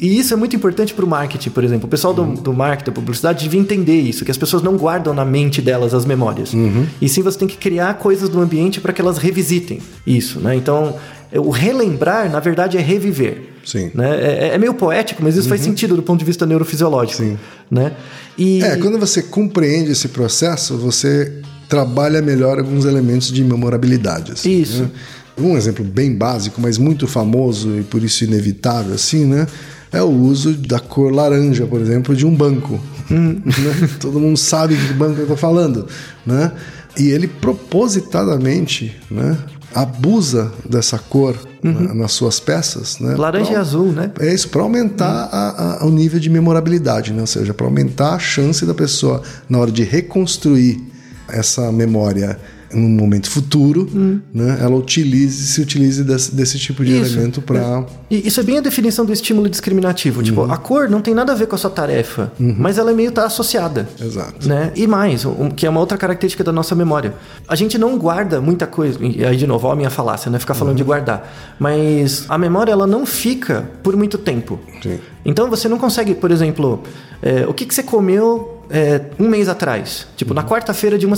E 0.00 0.18
isso 0.18 0.34
é 0.34 0.36
muito 0.36 0.56
importante 0.56 0.92
para 0.92 1.04
o 1.04 1.08
marketing, 1.08 1.50
por 1.50 1.62
exemplo. 1.62 1.86
O 1.86 1.90
pessoal 1.90 2.12
do, 2.12 2.24
do 2.34 2.52
marketing, 2.52 2.90
da 2.90 2.92
publicidade, 2.92 3.44
devia 3.44 3.60
entender 3.60 4.00
isso, 4.00 4.24
que 4.24 4.30
as 4.30 4.36
pessoas 4.36 4.62
não 4.62 4.76
guardam 4.76 5.14
na 5.14 5.24
mente 5.24 5.62
delas 5.62 5.94
as 5.94 6.04
memórias. 6.04 6.52
E 7.00 7.08
sim 7.08 7.22
você 7.22 7.38
tem 7.38 7.48
que 7.48 7.56
criar 7.56 7.94
coisas 7.94 8.28
do 8.28 8.40
ambiente 8.40 8.80
para 8.80 8.92
que 8.92 9.00
elas 9.00 9.18
revisitem 9.18 9.80
isso. 10.06 10.40
Né? 10.40 10.56
Então, 10.56 10.96
o 11.34 11.50
relembrar, 11.50 12.30
na 12.30 12.40
verdade, 12.40 12.76
é 12.76 12.80
reviver. 12.80 13.50
Sim. 13.64 13.90
Né? 13.94 14.16
É, 14.20 14.48
é 14.54 14.58
meio 14.58 14.74
poético, 14.74 15.22
mas 15.22 15.36
isso 15.36 15.48
faz 15.48 15.60
sentido 15.60 15.96
do 15.96 16.02
ponto 16.02 16.18
de 16.20 16.24
vista 16.24 16.46
neurofisiológico. 16.46 17.22
Sim. 17.22 17.36
Né? 17.70 17.92
E, 18.38 18.62
É, 18.62 18.76
quando 18.76 18.98
você 18.98 19.22
compreende 19.22 19.90
esse 19.90 20.08
processo, 20.08 20.76
você 20.76 21.40
trabalha 21.68 22.22
melhor 22.22 22.58
alguns 22.58 22.84
elementos 22.84 23.32
de 23.32 23.42
memorabilidade. 23.42 24.32
assim, 24.32 24.60
Isso. 24.60 24.82
né? 24.82 24.90
Um 25.38 25.56
exemplo 25.56 25.84
bem 25.84 26.14
básico, 26.14 26.60
mas 26.60 26.78
muito 26.78 27.06
famoso 27.06 27.78
e 27.78 27.82
por 27.82 28.02
isso 28.02 28.24
inevitável, 28.24 28.94
assim, 28.94 29.24
né? 29.24 29.46
É 29.92 30.02
o 30.02 30.08
uso 30.10 30.52
da 30.54 30.80
cor 30.80 31.12
laranja, 31.12 31.66
por 31.66 31.80
exemplo, 31.80 32.14
de 32.16 32.26
um 32.26 32.34
banco. 32.34 32.80
Hum. 33.10 33.40
né? 33.44 33.88
Todo 34.00 34.18
mundo 34.18 34.36
sabe 34.36 34.74
de 34.76 34.86
que 34.88 34.94
banco 34.94 35.16
eu 35.18 35.22
estou 35.22 35.36
falando, 35.36 35.86
né? 36.24 36.52
E 36.98 37.08
ele 37.10 37.28
propositadamente, 37.28 38.96
né? 39.10 39.36
Abusa 39.74 40.50
dessa 40.68 40.98
cor 40.98 41.36
na- 41.62 41.92
nas 41.94 42.12
suas 42.12 42.40
peças, 42.40 42.98
né? 43.00 43.12
Uhum. 43.14 43.20
Laranja 43.20 43.46
pra- 43.50 43.54
e 43.54 43.56
azul, 43.60 43.92
né? 43.92 44.10
é 44.20 44.32
isso, 44.32 44.48
para 44.48 44.62
aumentar 44.62 45.28
a- 45.32 45.78
a- 45.82 45.86
o 45.86 45.90
nível 45.90 46.18
de 46.18 46.30
memorabilidade, 46.30 47.12
né? 47.12 47.20
ou 47.20 47.26
seja, 47.26 47.52
para 47.52 47.66
aumentar 47.66 48.14
a 48.14 48.18
chance 48.18 48.64
da 48.64 48.72
pessoa, 48.72 49.22
na 49.48 49.58
hora 49.58 49.70
de 49.70 49.82
reconstruir 49.82 50.80
essa 51.28 51.70
memória 51.72 52.38
num 52.72 52.88
momento 52.88 53.30
futuro, 53.30 53.88
né? 54.34 54.58
ela 54.60 54.74
utilize, 54.76 55.46
se 55.46 55.60
utilize 55.60 56.02
desse, 56.04 56.34
desse 56.34 56.58
tipo 56.58 56.84
de 56.84 56.94
Hum. 56.94 57.02
Isso. 57.02 57.14
elemento 57.14 57.40
para. 57.42 57.84
Isso 58.10 58.40
é 58.40 58.42
bem 58.42 58.58
a 58.58 58.60
definição 58.60 59.04
do 59.04 59.12
estímulo 59.12 59.48
discriminativo. 59.48 60.22
Tipo, 60.22 60.42
Uhum. 60.42 60.52
a 60.52 60.56
cor 60.56 60.88
não 60.88 61.00
tem 61.00 61.14
nada 61.14 61.32
a 61.32 61.34
ver 61.34 61.46
com 61.46 61.54
a 61.54 61.58
sua 61.58 61.70
tarefa, 61.70 62.32
mas 62.38 62.78
ela 62.78 62.90
é 62.90 62.94
meio 62.94 63.10
tá 63.12 63.24
associada. 63.26 63.88
Exato. 64.00 64.48
Né? 64.48 64.72
E 64.76 64.86
mais, 64.86 65.24
um- 65.24 65.50
que 65.50 65.66
é 65.66 65.70
uma 65.70 65.80
outra 65.80 65.96
característica 65.98 66.42
da 66.44 66.52
nossa 66.52 66.74
memória. 66.74 67.14
A 67.48 67.54
gente 67.56 67.76
não 67.78 67.96
guarda 67.98 68.40
muita 68.40 68.66
coisa. 68.66 68.98
E 69.02 69.24
aí, 69.24 69.36
de 69.36 69.46
novo, 69.46 69.66
ó 69.68 69.72
a 69.72 69.76
minha 69.76 69.90
falácia, 69.90 70.30
né? 70.30 70.38
Ficar 70.38 70.54
falando 70.54 70.72
Uhum. 70.72 70.76
de 70.78 70.84
guardar. 70.84 71.56
Mas 71.58 72.24
a 72.28 72.38
memória, 72.38 72.72
ela 72.72 72.86
não 72.86 73.04
fica 73.06 73.68
por 73.82 73.96
muito 73.96 74.18
tempo. 74.18 74.58
Sim. 74.82 74.98
Então 75.24 75.50
você 75.50 75.68
não 75.68 75.78
consegue, 75.78 76.14
por 76.14 76.30
exemplo, 76.30 76.82
é, 77.22 77.44
o 77.46 77.52
que, 77.54 77.64
que 77.66 77.74
você 77.74 77.82
comeu 77.82 78.55
é, 78.70 79.00
um 79.18 79.28
mês 79.28 79.48
atrás? 79.48 80.06
Tipo, 80.16 80.30
Uhum. 80.32 80.36
na 80.36 80.44
quarta-feira 80.44 80.98
de 80.98 81.06
uma. 81.06 81.16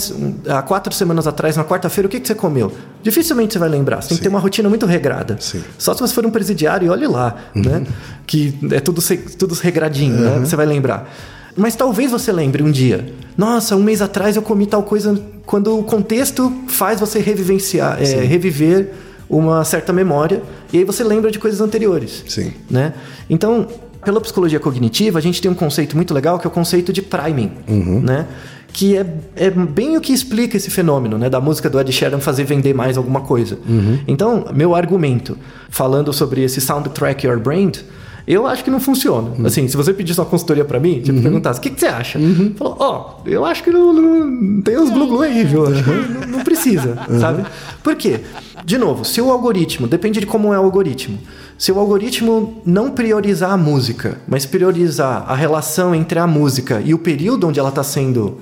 Há 0.48 0.62
quatro 0.62 0.92
semanas 0.94 1.26
atrás, 1.26 1.56
na 1.56 1.64
quarta-feira, 1.64 2.06
o 2.06 2.10
que, 2.10 2.20
que 2.20 2.26
você 2.28 2.34
comeu? 2.34 2.72
Dificilmente 3.02 3.52
você 3.54 3.58
vai 3.58 3.68
lembrar. 3.68 4.02
Você 4.02 4.08
tem 4.08 4.16
que 4.18 4.22
ter 4.22 4.28
uma 4.28 4.38
rotina 4.40 4.68
muito 4.68 4.86
regrada. 4.86 5.36
Sim. 5.40 5.62
Só 5.78 5.94
se 5.94 6.00
você 6.00 6.14
for 6.14 6.24
um 6.26 6.30
presidiário 6.30 6.86
e 6.86 6.88
olhe 6.90 7.06
lá, 7.06 7.36
né? 7.54 7.84
Que 8.26 8.54
é 8.72 8.80
tudo, 8.80 9.00
tudo 9.38 9.54
regradinho, 9.54 10.14
né? 10.20 10.38
Você 10.40 10.56
vai 10.56 10.66
lembrar. 10.66 11.10
Mas 11.56 11.74
talvez 11.74 12.10
você 12.10 12.30
lembre 12.30 12.62
um 12.62 12.70
dia. 12.70 13.12
Nossa, 13.36 13.74
um 13.74 13.82
mês 13.82 14.00
atrás 14.00 14.36
eu 14.36 14.42
comi 14.42 14.66
tal 14.66 14.82
coisa. 14.82 15.20
Quando 15.44 15.76
o 15.78 15.82
contexto 15.82 16.52
faz 16.68 17.00
você 17.00 17.18
revivenciar, 17.18 17.98
é, 18.00 18.04
reviver 18.24 18.92
uma 19.28 19.64
certa 19.64 19.92
memória. 19.92 20.42
E 20.72 20.78
aí 20.78 20.84
você 20.84 21.02
lembra 21.02 21.30
de 21.30 21.38
coisas 21.38 21.60
anteriores 21.60 22.24
Sim. 22.28 22.52
né? 22.70 22.92
Então, 23.28 23.66
pela 24.04 24.20
psicologia 24.20 24.60
cognitiva, 24.60 25.18
a 25.18 25.22
gente 25.22 25.40
tem 25.42 25.50
um 25.50 25.54
conceito 25.54 25.96
muito 25.96 26.12
legal 26.14 26.38
que 26.38 26.46
é 26.46 26.50
o 26.50 26.52
conceito 26.52 26.92
de 26.92 27.02
priming, 27.02 27.50
né? 28.02 28.26
Que 28.72 28.96
é, 28.96 29.06
é 29.34 29.50
bem 29.50 29.96
o 29.96 30.00
que 30.00 30.12
explica 30.12 30.56
esse 30.56 30.70
fenômeno, 30.70 31.16
né? 31.18 31.28
Da 31.30 31.40
música 31.40 31.68
do 31.70 31.80
Ed 31.80 31.90
Sheeran 31.90 32.20
fazer 32.20 32.44
vender 32.44 32.74
mais 32.74 32.96
alguma 32.98 33.22
coisa. 33.22 33.58
Então, 34.06 34.46
meu 34.54 34.74
argumento, 34.74 35.36
falando 35.70 36.12
sobre 36.12 36.42
esse 36.42 36.60
soundtrack 36.60 37.26
Your 37.26 37.40
Brain, 37.40 37.72
eu 38.26 38.46
acho 38.46 38.62
que 38.62 38.70
não 38.70 38.78
funciona. 38.78 39.30
Assim, 39.46 39.66
se 39.68 39.74
você 39.76 39.92
pedisse 39.94 40.20
uma 40.20 40.26
consultoria 40.26 40.62
pra 40.66 40.78
mim, 40.78 41.00
tipo, 41.00 41.18
perguntasse, 41.22 41.58
o 41.58 41.62
que, 41.62 41.70
que 41.70 41.80
você 41.80 41.86
acha? 41.86 42.18
Falou, 42.56 42.76
ó, 42.78 43.14
eu 43.24 43.42
acho 43.46 43.64
que 43.64 43.70
não, 43.70 43.90
não- 43.90 44.60
tem 44.60 44.78
uns 44.78 44.90
glu-glu 44.90 45.22
aí, 45.22 45.44
viu? 45.44 45.64
Que 45.64 45.70
não, 46.26 46.38
não 46.38 46.44
precisa, 46.44 46.98
sabe? 47.18 47.44
Por 47.82 47.96
quê? 47.96 48.20
De 48.66 48.76
novo, 48.76 49.02
se 49.02 49.18
o 49.22 49.30
algoritmo, 49.30 49.86
depende 49.88 50.20
de 50.20 50.26
como 50.26 50.52
é 50.52 50.60
o 50.60 50.62
algoritmo. 50.62 51.18
Se 51.58 51.72
o 51.72 51.78
algoritmo 51.80 52.62
não 52.64 52.92
priorizar 52.92 53.50
a 53.50 53.56
música, 53.56 54.18
mas 54.28 54.46
priorizar 54.46 55.24
a 55.28 55.34
relação 55.34 55.92
entre 55.92 56.16
a 56.20 56.26
música 56.26 56.80
e 56.80 56.94
o 56.94 56.98
período 56.98 57.48
onde 57.48 57.58
ela 57.58 57.70
está 57.70 57.82
sendo. 57.82 58.38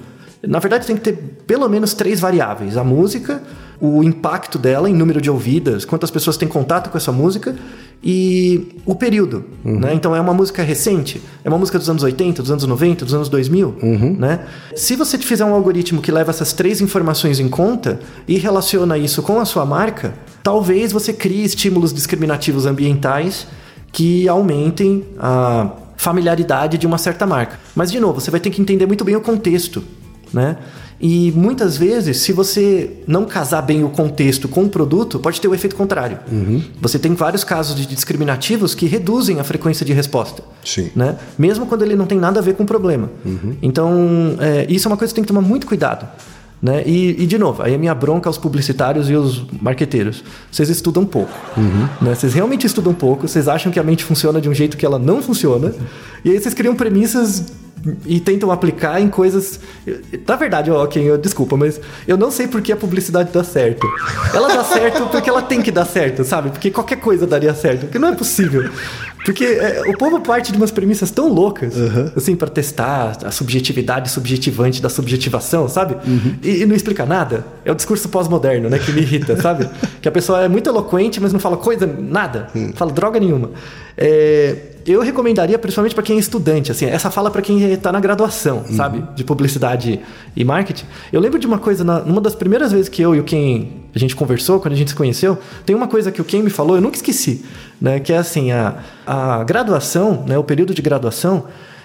Na 0.47 0.59
verdade, 0.59 0.87
tem 0.87 0.97
que 0.97 1.03
ter 1.03 1.17
pelo 1.47 1.67
menos 1.67 1.95
três 1.95 2.21
variáveis: 2.21 2.77
a 2.77 2.85
música, 2.85 3.43
o 3.81 4.03
impacto 4.03 4.59
dela 4.59 4.89
em 4.89 4.95
número 4.95 5.21
de 5.21 5.31
ouvidas, 5.31 5.85
quantas 5.85 6.11
pessoas 6.11 6.37
têm 6.37 6.49
contato 6.49 6.91
com 6.91 6.97
essa 6.97 7.13
música 7.13 7.55
e 8.03 8.69
o 8.85 8.95
período. 8.95 9.45
Né? 9.65 9.95
Então, 9.95 10.15
é 10.15 10.21
uma 10.21 10.35
música 10.35 10.63
recente, 10.63 11.21
é 11.45 11.49
uma 11.49 11.59
música 11.59 11.79
dos 11.79 11.89
anos 11.89 12.03
80, 12.03 12.43
dos 12.43 12.51
anos 12.51 12.65
90, 12.65 13.05
dos 13.05 13.15
anos 13.15 13.29
2000. 13.29 13.77
Né? 14.19 14.41
Se 14.75 14.97
você 14.97 15.19
fizer 15.19 15.45
um 15.45 15.55
algoritmo 15.55 16.01
que 16.01 16.13
leva 16.13 16.31
essas 16.31 16.53
três 16.53 16.81
informações 16.81 17.41
em 17.41 17.49
conta 17.49 17.99
e 18.29 18.39
relaciona 18.39 18.97
isso 18.97 19.23
com 19.23 19.41
a 19.41 19.45
sua 19.45 19.65
marca, 19.67 20.15
talvez 20.43 20.93
você 20.93 21.13
crie 21.13 21.45
estímulos 21.45 21.93
discriminativos 21.93 22.67
ambientais 22.67 23.47
que 23.93 24.29
aumentem 24.29 25.05
a 25.19 25.73
familiaridade 25.97 26.79
de 26.79 26.87
uma 26.87 26.99
certa 26.99 27.27
marca. 27.27 27.59
Mas, 27.75 27.91
de 27.91 27.99
novo, 27.99 28.21
você 28.21 28.31
vai 28.31 28.39
ter 28.39 28.51
que 28.51 28.61
entender 28.61 28.87
muito 28.87 29.05
bem 29.05 29.17
o 29.17 29.21
contexto, 29.21 29.83
né? 30.33 30.59
E 31.01 31.31
muitas 31.33 31.77
vezes, 31.77 32.19
se 32.19 32.33
você 32.33 32.91
não 33.07 33.27
casar 33.27 33.61
bem 33.63 33.85
o 33.85 33.91
contexto 33.91 34.49
com 34.49 34.65
o 34.65 34.69
produto, 34.69 35.19
pode 35.19 35.41
ter 35.41 35.49
o 35.49 35.55
efeito 35.55 35.77
contrário. 35.77 36.19
Você 36.81 36.99
tem 36.99 37.15
vários 37.15 37.45
casos 37.45 37.77
de 37.77 37.87
discriminativos 37.87 38.75
que 38.75 38.87
reduzem 38.87 39.39
a 39.39 39.45
frequência 39.45 39.85
de 39.85 39.93
resposta. 39.93 40.43
Sim. 40.65 40.91
Né? 40.97 41.17
Mesmo 41.39 41.67
quando 41.67 41.83
ele 41.83 41.95
não 41.95 42.07
tem 42.07 42.19
nada 42.19 42.41
a 42.41 42.43
ver 42.43 42.55
com 42.55 42.63
o 42.63 42.67
problema. 42.67 43.11
Então, 43.61 44.37
é, 44.41 44.67
isso 44.69 44.89
é 44.89 44.91
uma 44.91 44.97
coisa 44.97 45.13
que 45.13 45.17
tem 45.17 45.25
que 45.25 45.29
tomar 45.29 45.43
muito 45.43 45.67
cuidado. 45.67 46.07
Né? 46.63 46.83
E, 46.87 47.23
e, 47.23 47.27
de 47.27 47.39
novo, 47.39 47.63
aí 47.63 47.75
a 47.75 47.79
minha 47.79 47.95
bronca 47.95 48.29
aos 48.29 48.39
publicitários 48.39 49.11
e 49.11 49.15
aos 49.15 49.45
marqueteiros. 49.61 50.25
Vocês 50.51 50.71
estudam 50.71 51.05
pouco. 51.05 51.33
Né? 52.01 52.15
Vocês 52.15 52.33
realmente 52.33 52.67
estudam 52.67 52.95
pouco, 52.95 53.29
vocês 53.29 53.47
acham 53.47 53.71
que 53.71 53.79
a 53.79 53.83
mente 53.83 54.03
funciona 54.03 54.41
de 54.41 54.49
um 54.49 54.55
jeito 54.55 54.77
que 54.77 54.87
ela 54.87 54.99
não 54.99 55.23
funciona. 55.23 55.75
E 56.25 56.31
aí 56.31 56.41
vocês 56.41 56.55
criam 56.55 56.75
premissas 56.75 57.53
e 58.05 58.21
tentam 58.21 58.51
aplicar 58.51 59.01
em 59.01 59.09
coisas. 59.09 59.61
Na 60.27 60.37
verdade, 60.37 60.71
ok, 60.71 61.03
eu, 61.03 61.19
desculpa, 61.19 61.57
mas 61.57 61.81
eu 62.07 62.17
não 62.17 62.31
sei 62.31 62.49
por 62.49 62.61
que 62.61 62.73
a 62.73 62.77
publicidade 62.77 63.31
dá 63.33 63.45
certo. 63.45 63.87
Ela 64.35 64.49
dá 64.49 64.65
certo 64.65 65.07
porque 65.07 65.29
ela 65.29 65.43
tem 65.43 65.63
que 65.63 65.71
dar 65.71 65.85
certo, 65.85 66.25
sabe? 66.25 66.51
Porque 66.51 66.71
qualquer 66.71 66.97
coisa 66.97 67.27
daria 67.27 67.55
certo, 67.55 67.83
porque 67.83 67.99
não 67.99 68.09
é 68.09 68.15
possível. 68.15 68.69
Porque 69.27 69.45
é, 69.45 69.83
o 69.89 69.99
povo 69.99 70.21
parte 70.21 70.53
de 70.53 70.57
umas 70.57 70.71
premissas 70.71 71.11
tão 71.11 71.29
loucas, 71.29 71.75
assim, 72.17 72.37
para 72.37 72.47
testar 72.49 73.19
a 73.25 73.31
subjetividade 73.33 74.09
subjetivante 74.09 74.81
da 74.81 74.89
subjetivação, 74.89 75.69
sabe? 75.69 75.97
E, 76.45 76.63
e 76.63 76.67
não 76.67 76.77
explica 76.77 77.05
nada. 77.05 77.45
É 77.65 77.73
o 77.73 77.75
discurso 77.75 78.09
pós-moderno, 78.09 78.71
né, 78.71 78.79
que 78.79 78.93
me 78.93 79.01
irrita, 79.01 79.35
sabe? 79.43 79.69
Que 80.01 80.09
a 80.09 80.13
pessoa 80.13 80.45
é 80.45 80.49
muito 80.49 80.71
eloquente, 80.71 81.21
mas 81.21 81.33
não 81.33 81.41
fala 81.41 81.57
coisa, 81.57 81.87
nada. 81.87 82.47
Fala 82.75 82.93
droga 82.93 83.19
nenhuma. 83.19 83.51
É, 83.99 84.55
eu 84.87 85.03
recomendaria, 85.03 85.59
principalmente 85.59 85.97
para 85.97 86.05
quem 86.05 86.15
é 86.15 86.21
estudante, 86.21 86.71
assim, 86.71 86.87
essa 86.87 87.11
fala 87.11 87.29
para 87.29 87.43
quem 87.43 87.73
está 87.73 87.91
na 87.91 87.99
graduação, 87.99 88.65
sabe? 88.71 89.03
De 89.17 89.25
publicidade 89.25 89.99
e 90.37 90.45
marketing. 90.45 90.85
Eu 91.13 91.21
lembro 91.21 91.41
de 91.41 91.49
uma 91.49 91.59
coisa, 91.59 91.83
na, 91.83 91.99
numa 91.99 92.21
das 92.21 92.37
primeiras 92.37 92.71
vezes 92.71 92.89
que 92.89 93.03
eu 93.03 93.13
e 93.13 93.19
o 93.19 93.25
Ken 93.25 93.67
a 93.97 93.99
gente 93.99 94.15
conversou, 94.15 94.61
quando 94.61 94.75
a 94.75 94.77
gente 94.77 94.91
se 94.91 94.95
conheceu, 94.95 95.39
tem 95.65 95.75
uma 95.75 95.89
coisa 95.89 96.13
que 96.13 96.21
o 96.21 96.25
Ken 96.25 96.43
me 96.43 96.51
falou, 96.51 96.77
eu 96.77 96.83
nunca 96.83 96.97
esqueci. 96.97 97.43
Né? 97.81 98.01
Que 98.01 98.13
é 98.13 98.19
assim, 98.19 98.53
a, 98.53 98.77
a 99.07 99.45
graduação, 99.45 100.25
né? 100.27 100.39
O 100.39 100.45
período 100.45 100.75
de 100.75 100.83
graduação, 100.83 101.45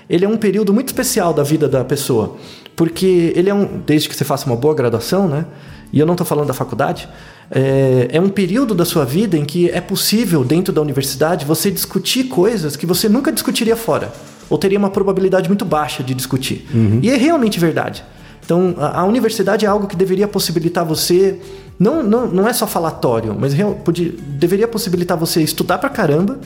ele 0.09 0.25
é 0.25 0.27
um 0.27 0.37
período 0.37 0.73
muito 0.73 0.87
especial 0.87 1.33
da 1.33 1.43
vida 1.43 1.67
da 1.67 1.83
pessoa. 1.83 2.37
Porque 2.75 3.33
ele 3.35 3.49
é 3.49 3.53
um... 3.53 3.81
Desde 3.85 4.09
que 4.09 4.15
você 4.15 4.23
faça 4.23 4.45
uma 4.45 4.55
boa 4.55 4.73
graduação, 4.73 5.27
né? 5.27 5.45
E 5.93 5.99
eu 5.99 6.05
não 6.05 6.13
estou 6.13 6.25
falando 6.25 6.47
da 6.47 6.53
faculdade. 6.53 7.07
É, 7.49 8.07
é 8.11 8.21
um 8.21 8.29
período 8.29 8.73
da 8.73 8.85
sua 8.85 9.03
vida 9.03 9.37
em 9.37 9.43
que 9.43 9.69
é 9.69 9.81
possível, 9.81 10.43
dentro 10.43 10.73
da 10.73 10.81
universidade, 10.81 11.45
você 11.45 11.69
discutir 11.69 12.25
coisas 12.25 12.77
que 12.77 12.85
você 12.85 13.09
nunca 13.09 13.31
discutiria 13.31 13.75
fora. 13.75 14.11
Ou 14.49 14.57
teria 14.57 14.77
uma 14.77 14.89
probabilidade 14.89 15.49
muito 15.49 15.65
baixa 15.65 16.01
de 16.01 16.13
discutir. 16.13 16.65
E 17.01 17.09
é 17.09 17.17
realmente 17.17 17.59
verdade. 17.59 18.03
Então, 18.43 18.75
a, 18.77 19.01
a 19.01 19.05
universidade 19.05 19.65
é 19.65 19.69
algo 19.69 19.87
que 19.87 19.95
deveria 19.95 20.27
possibilitar 20.27 20.85
você. 20.85 21.39
Não, 21.81 22.03
não, 22.03 22.27
não 22.27 22.47
é 22.47 22.53
só 22.53 22.67
falatório, 22.67 23.35
mas 23.37 23.53
real- 23.53 23.73
podia- 23.73 24.13
deveria 24.37 24.67
possibilitar 24.67 25.17
você 25.17 25.41
estudar 25.41 25.79
pra 25.79 25.89
caramba 25.89 26.37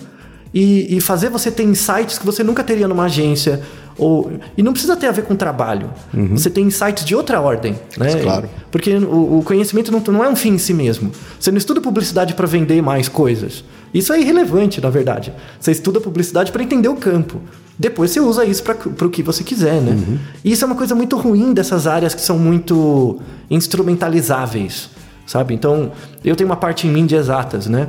e, 0.54 0.96
e 0.96 1.02
fazer 1.02 1.30
você 1.30 1.52
ter 1.52 1.64
insights 1.64 2.18
que 2.18 2.26
você 2.26 2.42
nunca 2.44 2.64
teria 2.64 2.88
numa 2.88 3.04
agência. 3.04 3.62
Ou, 3.98 4.32
e 4.58 4.64
não 4.64 4.72
precisa 4.72 4.96
ter 4.96 5.08
a 5.08 5.12
ver 5.12 5.24
com 5.24 5.36
trabalho. 5.36 5.90
Você 6.32 6.50
tem 6.50 6.66
insights 6.66 7.04
de 7.06 7.14
outra 7.16 7.40
ordem. 7.42 7.76
Né? 7.98 8.16
Claro. 8.22 8.50
Porque 8.72 8.94
o, 8.96 9.40
o 9.40 9.44
conhecimento 9.44 9.92
não, 9.92 10.00
não 10.08 10.24
é 10.24 10.30
um 10.30 10.36
fim 10.36 10.54
em 10.54 10.58
si 10.58 10.74
mesmo. 10.74 11.12
Você 11.40 11.52
não 11.52 11.58
estuda 11.58 11.80
publicidade 11.82 12.34
para 12.34 12.46
vender 12.48 12.82
mais 12.82 13.08
coisas. 13.10 13.64
Isso 13.94 14.12
é 14.14 14.20
irrelevante, 14.22 14.80
na 14.82 14.90
verdade. 14.90 15.34
Você 15.60 15.72
estuda 15.72 16.00
publicidade 16.02 16.52
para 16.52 16.62
entender 16.64 16.90
o 16.90 16.96
campo. 16.96 17.40
Depois 17.80 18.12
você 18.12 18.20
usa 18.22 18.44
isso 18.46 18.64
para 18.64 19.08
o 19.08 19.10
que 19.10 19.22
você 19.24 19.44
quiser, 19.44 19.82
né? 19.82 19.98
E 20.44 20.52
isso 20.52 20.64
é 20.64 20.68
uma 20.68 20.76
coisa 20.76 20.94
muito 20.96 21.18
ruim 21.18 21.54
dessas 21.54 21.88
áreas 21.88 22.14
que 22.16 22.22
são 22.22 22.38
muito 22.40 23.20
instrumentalizáveis, 23.50 24.90
sabe? 25.26 25.54
Então, 25.54 25.92
eu 26.24 26.36
tenho 26.36 26.50
uma 26.50 26.56
parte 26.58 26.88
em 26.88 26.92
mim 26.92 27.06
de 27.06 27.16
exatas, 27.16 27.68
né? 27.68 27.88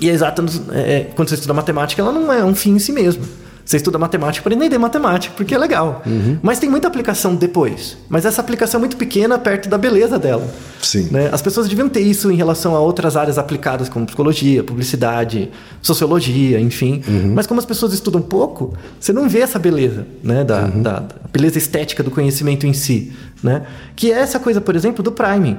E 0.00 0.08
a 0.08 0.12
exata, 0.12 0.42
é, 0.72 0.78
é, 0.92 1.10
quando 1.14 1.28
você 1.28 1.34
estuda 1.34 1.52
matemática, 1.52 2.00
ela 2.00 2.12
não 2.12 2.32
é 2.32 2.42
um 2.44 2.54
fim 2.54 2.72
em 2.72 2.78
si 2.78 2.90
mesmo. 2.92 3.22
Você 3.62 3.76
estuda 3.76 3.98
matemática 3.98 4.42
para 4.42 4.52
entender 4.54 4.78
matemática, 4.78 5.32
porque 5.36 5.54
é 5.54 5.58
legal. 5.58 6.02
Mas 6.42 6.58
tem 6.58 6.68
muita 6.68 6.88
aplicação 6.88 7.36
depois. 7.36 7.96
Mas 8.08 8.24
essa 8.24 8.40
aplicação 8.40 8.78
é 8.78 8.80
muito 8.80 8.96
pequena 8.96 9.38
perto 9.38 9.68
da 9.68 9.78
beleza 9.78 10.18
dela. 10.18 10.48
Sim. 10.82 11.08
né? 11.12 11.28
As 11.30 11.40
pessoas 11.40 11.68
deviam 11.68 11.88
ter 11.88 12.00
isso 12.00 12.32
em 12.32 12.34
relação 12.34 12.74
a 12.74 12.80
outras 12.80 13.16
áreas 13.16 13.38
aplicadas, 13.38 13.88
como 13.88 14.06
psicologia, 14.06 14.64
publicidade, 14.64 15.50
sociologia, 15.82 16.58
enfim. 16.58 17.02
Mas 17.34 17.46
como 17.46 17.60
as 17.60 17.66
pessoas 17.66 17.92
estudam 17.92 18.20
pouco, 18.22 18.74
você 18.98 19.12
não 19.12 19.28
vê 19.28 19.40
essa 19.40 19.58
beleza, 19.58 20.04
né? 20.24 20.42
Da, 20.42 20.62
da- 20.66 20.98
da 21.00 21.14
beleza 21.32 21.58
estética 21.58 22.02
do 22.02 22.10
conhecimento 22.10 22.66
em 22.66 22.72
si, 22.72 23.12
né? 23.42 23.66
Que 23.94 24.10
é 24.10 24.16
essa 24.18 24.40
coisa, 24.40 24.60
por 24.60 24.74
exemplo, 24.74 25.00
do 25.02 25.12
priming. 25.12 25.58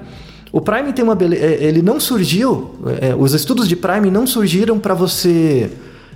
O 0.51 0.60
priming 0.60 0.91
tem 0.91 1.03
uma 1.03 1.15
beleza... 1.15 1.43
Ele 1.46 1.81
não 1.81 2.00
surgiu... 2.00 2.72
é, 3.00 3.15
os 3.15 3.34
estudos 3.34 3.67
de 3.67 3.75
priming 3.75 4.12
não 4.12 4.27
surgiram 4.27 4.77
para 4.79 4.93
você... 4.93 5.70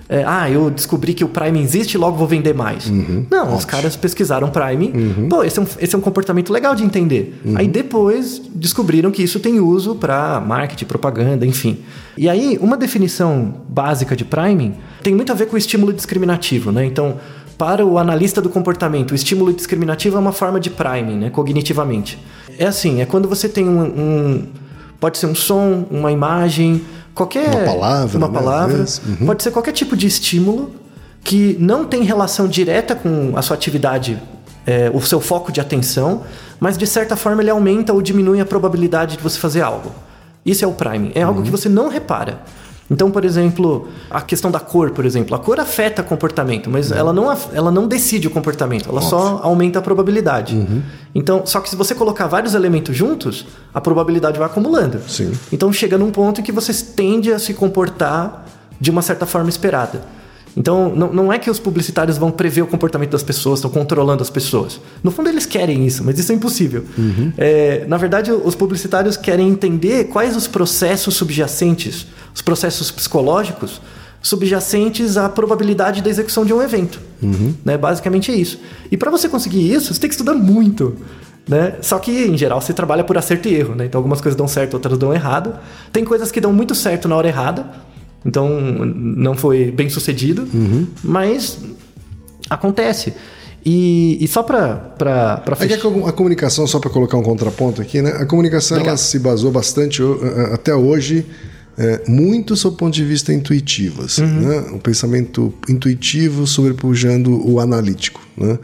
é, 0.10 0.24
ah, 0.27 0.50
eu 0.50 0.70
descobri 0.70 1.13
que 1.13 1.24
o 1.24 1.27
priming 1.30 1.62
existe, 1.62 1.98
logo 1.98 2.18
vou 2.18 2.27
vender 2.27 2.54
mais. 2.54 2.92
Não, 3.32 3.56
os 3.56 3.65
caras 3.65 3.96
pesquisaram 3.96 4.50
priming. 4.50 5.27
Pô, 5.30 5.44
esse 5.44 5.58
é, 5.58 5.62
um, 5.62 5.65
esse 5.80 5.96
é 5.96 5.98
um 5.98 6.01
comportamento 6.01 6.51
legal 6.51 6.75
de 6.75 6.84
entender. 6.84 7.39
Aí 7.56 7.68
depois 7.68 8.42
descobriram 8.54 9.10
que 9.10 9.24
isso 9.24 9.39
tem 9.39 9.60
uso 9.60 9.96
para 9.96 10.39
marketing, 10.42 10.86
propaganda, 10.86 11.46
enfim. 11.46 11.80
E 12.18 12.30
aí, 12.30 12.58
uma 12.62 12.77
definição 12.77 13.56
básica 13.68 14.15
de 14.15 14.24
priming 14.24 14.74
tem 15.01 15.15
muito 15.15 15.32
a 15.32 15.36
ver 15.36 15.48
com 15.48 15.56
o 15.56 15.58
estímulo 15.58 15.92
discriminativo, 15.92 16.72
né? 16.72 16.86
Então, 16.86 17.18
para 17.58 17.86
o 17.86 17.98
analista 17.98 18.42
do 18.42 18.50
comportamento, 18.50 19.12
o 19.12 19.15
estímulo 19.15 19.54
discriminativo 19.54 20.18
é 20.18 20.20
uma 20.20 20.32
forma 20.34 20.60
de 20.60 20.70
priming, 20.70 21.18
né? 21.18 21.30
Cognitivamente. 21.30 22.20
É 22.57 22.65
assim, 22.67 23.01
é 23.01 23.05
quando 23.05 23.27
você 23.27 23.47
tem 23.50 23.67
um- 23.67 23.81
um 23.83 24.47
Pode 25.00 25.17
ser 25.17 25.25
um 25.27 25.35
som, 25.35 25.85
uma 25.91 26.12
imagem, 26.12 26.81
qualquer. 27.13 27.50
Uma 27.50 27.65
palavra, 27.65 28.17
Uma 28.17 28.27
né, 28.27 28.33
palavra. 28.33 28.85
Uhum. 29.05 29.25
Pode 29.27 29.43
ser 29.43 29.51
qualquer 29.51 29.74
tipo 29.74 29.95
de 29.95 30.07
estímulo 30.07 30.71
que 31.24 31.55
não 31.59 31.85
tem 31.85 32.01
relação 32.03 32.47
direta 32.47 32.95
com 32.95 33.33
a 33.35 33.41
sua 33.41 33.55
atividade, 33.55 34.17
é, 34.65 34.89
o 34.93 35.01
seu 35.01 35.19
foco 35.19 35.51
de 35.51 35.59
atenção, 35.59 36.24
mas 36.59 36.77
de 36.77 36.88
certa 36.88 37.15
forma 37.15 37.41
ele 37.43 37.50
aumenta 37.51 37.91
ou 37.93 38.01
diminui 38.01 38.39
a 38.39 38.45
probabilidade 38.45 39.17
de 39.17 39.21
você 39.24 39.38
fazer 39.38 39.62
algo. 39.62 39.91
Isso 40.45 40.63
é 40.63 40.67
o 40.67 40.71
priming. 40.71 41.12
É 41.13 41.21
Uhum. 41.21 41.27
algo 41.27 41.43
que 41.43 41.51
você 41.51 41.67
não 41.67 41.89
repara. 41.89 42.39
Então, 42.89 43.10
por 43.10 43.25
exemplo, 43.25 43.88
a 44.12 44.22
questão 44.22 44.51
da 44.51 44.60
cor, 44.60 44.92
por 44.92 45.06
exemplo. 45.06 45.36
A 45.36 45.39
cor 45.39 45.60
afeta 45.60 46.04
o 46.04 46.06
comportamento, 46.06 46.70
mas 46.70 46.92
Uhum. 46.92 46.98
ela, 46.98 47.13
não, 47.13 47.38
ela 47.51 47.72
não 47.72 47.88
decide 47.88 48.27
o 48.27 48.30
comportamento, 48.30 48.88
ela 48.89 49.01
só 49.01 49.39
aumenta 49.42 49.80
a 49.80 49.82
probabilidade. 49.82 50.56
Uhum. 50.56 50.81
Então, 51.14 51.42
só 51.46 51.59
que 51.62 51.70
se 51.70 51.75
você 51.75 51.96
colocar 51.96 52.27
vários 52.27 52.53
elementos 52.53 52.96
juntos, 52.96 53.48
a 53.74 53.81
probabilidade 53.81 54.38
vai 54.38 54.46
acumulando. 54.48 55.00
Sim. 55.07 55.31
Então 55.51 55.74
chega 55.74 55.98
num 55.98 56.12
ponto 56.12 56.42
em 56.42 56.44
que 56.44 56.51
você 56.51 56.72
tende 56.74 57.31
a 57.31 57.40
se 57.40 57.53
comportar 57.55 58.46
de 58.79 58.92
uma 58.92 59.01
certa 59.01 59.25
forma 59.25 59.50
esperada. 59.50 60.01
Então, 60.57 60.94
não, 60.96 61.12
não 61.12 61.33
é 61.33 61.38
que 61.38 61.50
os 61.50 61.59
publicitários 61.59 62.18
vão 62.18 62.31
prever 62.31 62.62
o 62.62 62.68
comportamento 62.68 63.12
das 63.12 63.24
pessoas, 63.24 63.59
estão 63.59 63.70
controlando 63.70 64.22
as 64.24 64.29
pessoas. 64.29 64.79
No 65.03 65.12
fundo, 65.12 65.27
eles 65.27 65.46
querem 65.46 65.86
isso, 65.86 66.01
mas 66.01 66.18
isso 66.18 66.31
é 66.31 66.36
impossível. 66.36 66.86
É, 67.38 67.83
na 67.90 67.98
verdade, 67.98 68.31
os 68.31 68.55
publicitários 68.55 69.18
querem 69.18 69.50
entender 69.50 70.05
quais 70.05 70.33
os 70.36 70.48
processos 70.48 71.16
subjacentes, 71.16 72.07
os 72.35 72.41
processos 72.43 72.91
psicológicos 72.91 73.81
subjacentes 74.21 75.17
à 75.17 75.29
probabilidade 75.29 76.01
da 76.01 76.09
execução 76.09 76.43
de 76.45 76.53
um 76.53 76.61
evento. 76.61 77.00
Né? 77.63 77.77
Basicamente 77.77 78.31
é 78.31 78.35
isso. 78.35 78.59
E 78.91 78.98
para 78.98 79.09
você 79.11 79.29
conseguir 79.29 79.71
isso, 79.71 79.93
você 79.93 80.00
tem 80.00 80.09
que 80.09 80.15
estudar 80.15 80.33
muito. 80.33 80.95
Né? 81.48 81.75
Só 81.81 82.00
que, 82.00 82.11
em 82.25 82.35
geral, 82.37 82.59
você 82.59 82.74
trabalha 82.74 83.03
por 83.03 83.17
acerto 83.17 83.48
e 83.48 83.53
erro. 83.53 83.75
Né? 83.75 83.85
Então, 83.85 84.00
algumas 84.00 84.19
coisas 84.19 84.35
dão 84.35 84.48
certo, 84.48 84.74
outras 84.74 84.98
dão 84.98 85.13
errado. 85.13 85.53
Tem 85.93 86.03
coisas 86.03 86.31
que 86.31 86.41
dão 86.41 86.51
muito 86.51 86.74
certo 86.74 87.07
na 87.07 87.15
hora 87.15 87.27
errada. 87.27 87.67
Então, 88.25 88.50
não 88.83 89.35
foi 89.35 89.69
bem 89.71 89.89
sucedido. 89.89 90.48
Mas 91.03 91.59
acontece. 92.50 93.13
E, 93.63 94.17
e 94.19 94.27
só 94.27 94.43
para 94.43 94.93
É 95.00 95.55
fechar. 95.55 95.87
a, 95.87 96.09
a 96.09 96.11
comunicação, 96.11 96.67
só 96.67 96.79
para 96.79 96.89
colocar 96.89 97.17
um 97.17 97.24
contraponto 97.24 97.81
aqui, 97.81 98.01
né? 98.01 98.11
A 98.19 98.25
comunicação 98.25 98.77
ela 98.79 98.98
se 98.98 99.17
basou 99.19 99.51
bastante 99.51 100.01
a- 100.01 100.05
a- 100.05 100.53
até 100.55 100.74
hoje 100.75 101.25
é, 101.77 102.03
muito 102.07 102.55
sob 102.55 102.75
o 102.75 102.77
ponto 102.77 102.94
de 102.94 103.03
vista 103.03 103.33
intuitivo, 103.33 104.03
assim, 104.03 104.25
né? 104.25 104.59
O 104.72 104.79
pensamento 104.79 105.53
intuitivo 105.68 106.48
sobrepujando 106.48 107.48
o 107.48 107.59
analítico, 107.59 108.22
né? 108.38 108.57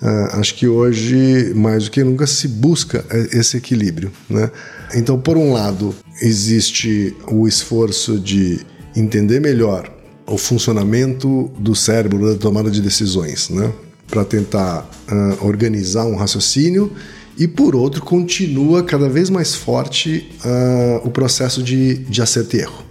Ah, 0.00 0.38
acho 0.38 0.54
que 0.54 0.66
hoje 0.66 1.52
mais 1.54 1.84
do 1.84 1.90
que 1.90 2.02
nunca 2.04 2.26
se 2.26 2.46
busca 2.46 3.04
é, 3.10 3.38
esse 3.38 3.56
equilíbrio, 3.56 4.10
né? 4.28 4.50
Então, 4.94 5.18
por 5.20 5.36
um 5.36 5.52
lado, 5.52 5.94
existe 6.22 7.14
o 7.30 7.46
esforço 7.48 8.18
de 8.18 8.60
entender 8.96 9.40
melhor 9.40 9.92
o 10.26 10.36
funcionamento 10.36 11.50
do 11.58 11.74
cérebro 11.74 12.32
da 12.32 12.38
tomada 12.38 12.70
de 12.70 12.80
decisões, 12.80 13.50
né? 13.50 13.72
Para 14.06 14.24
tentar 14.24 14.88
ah, 15.08 15.36
organizar 15.42 16.04
um 16.06 16.16
raciocínio 16.16 16.92
e 17.38 17.46
por 17.46 17.76
outro 17.76 18.02
continua 18.02 18.82
cada 18.82 19.08
vez 19.08 19.30
mais 19.30 19.54
forte 19.54 20.28
ah, 20.44 21.00
o 21.04 21.10
processo 21.10 21.62
de, 21.62 21.94
de 21.98 22.20
acerto 22.20 22.56
e 22.56 22.60
erro, 22.60 22.84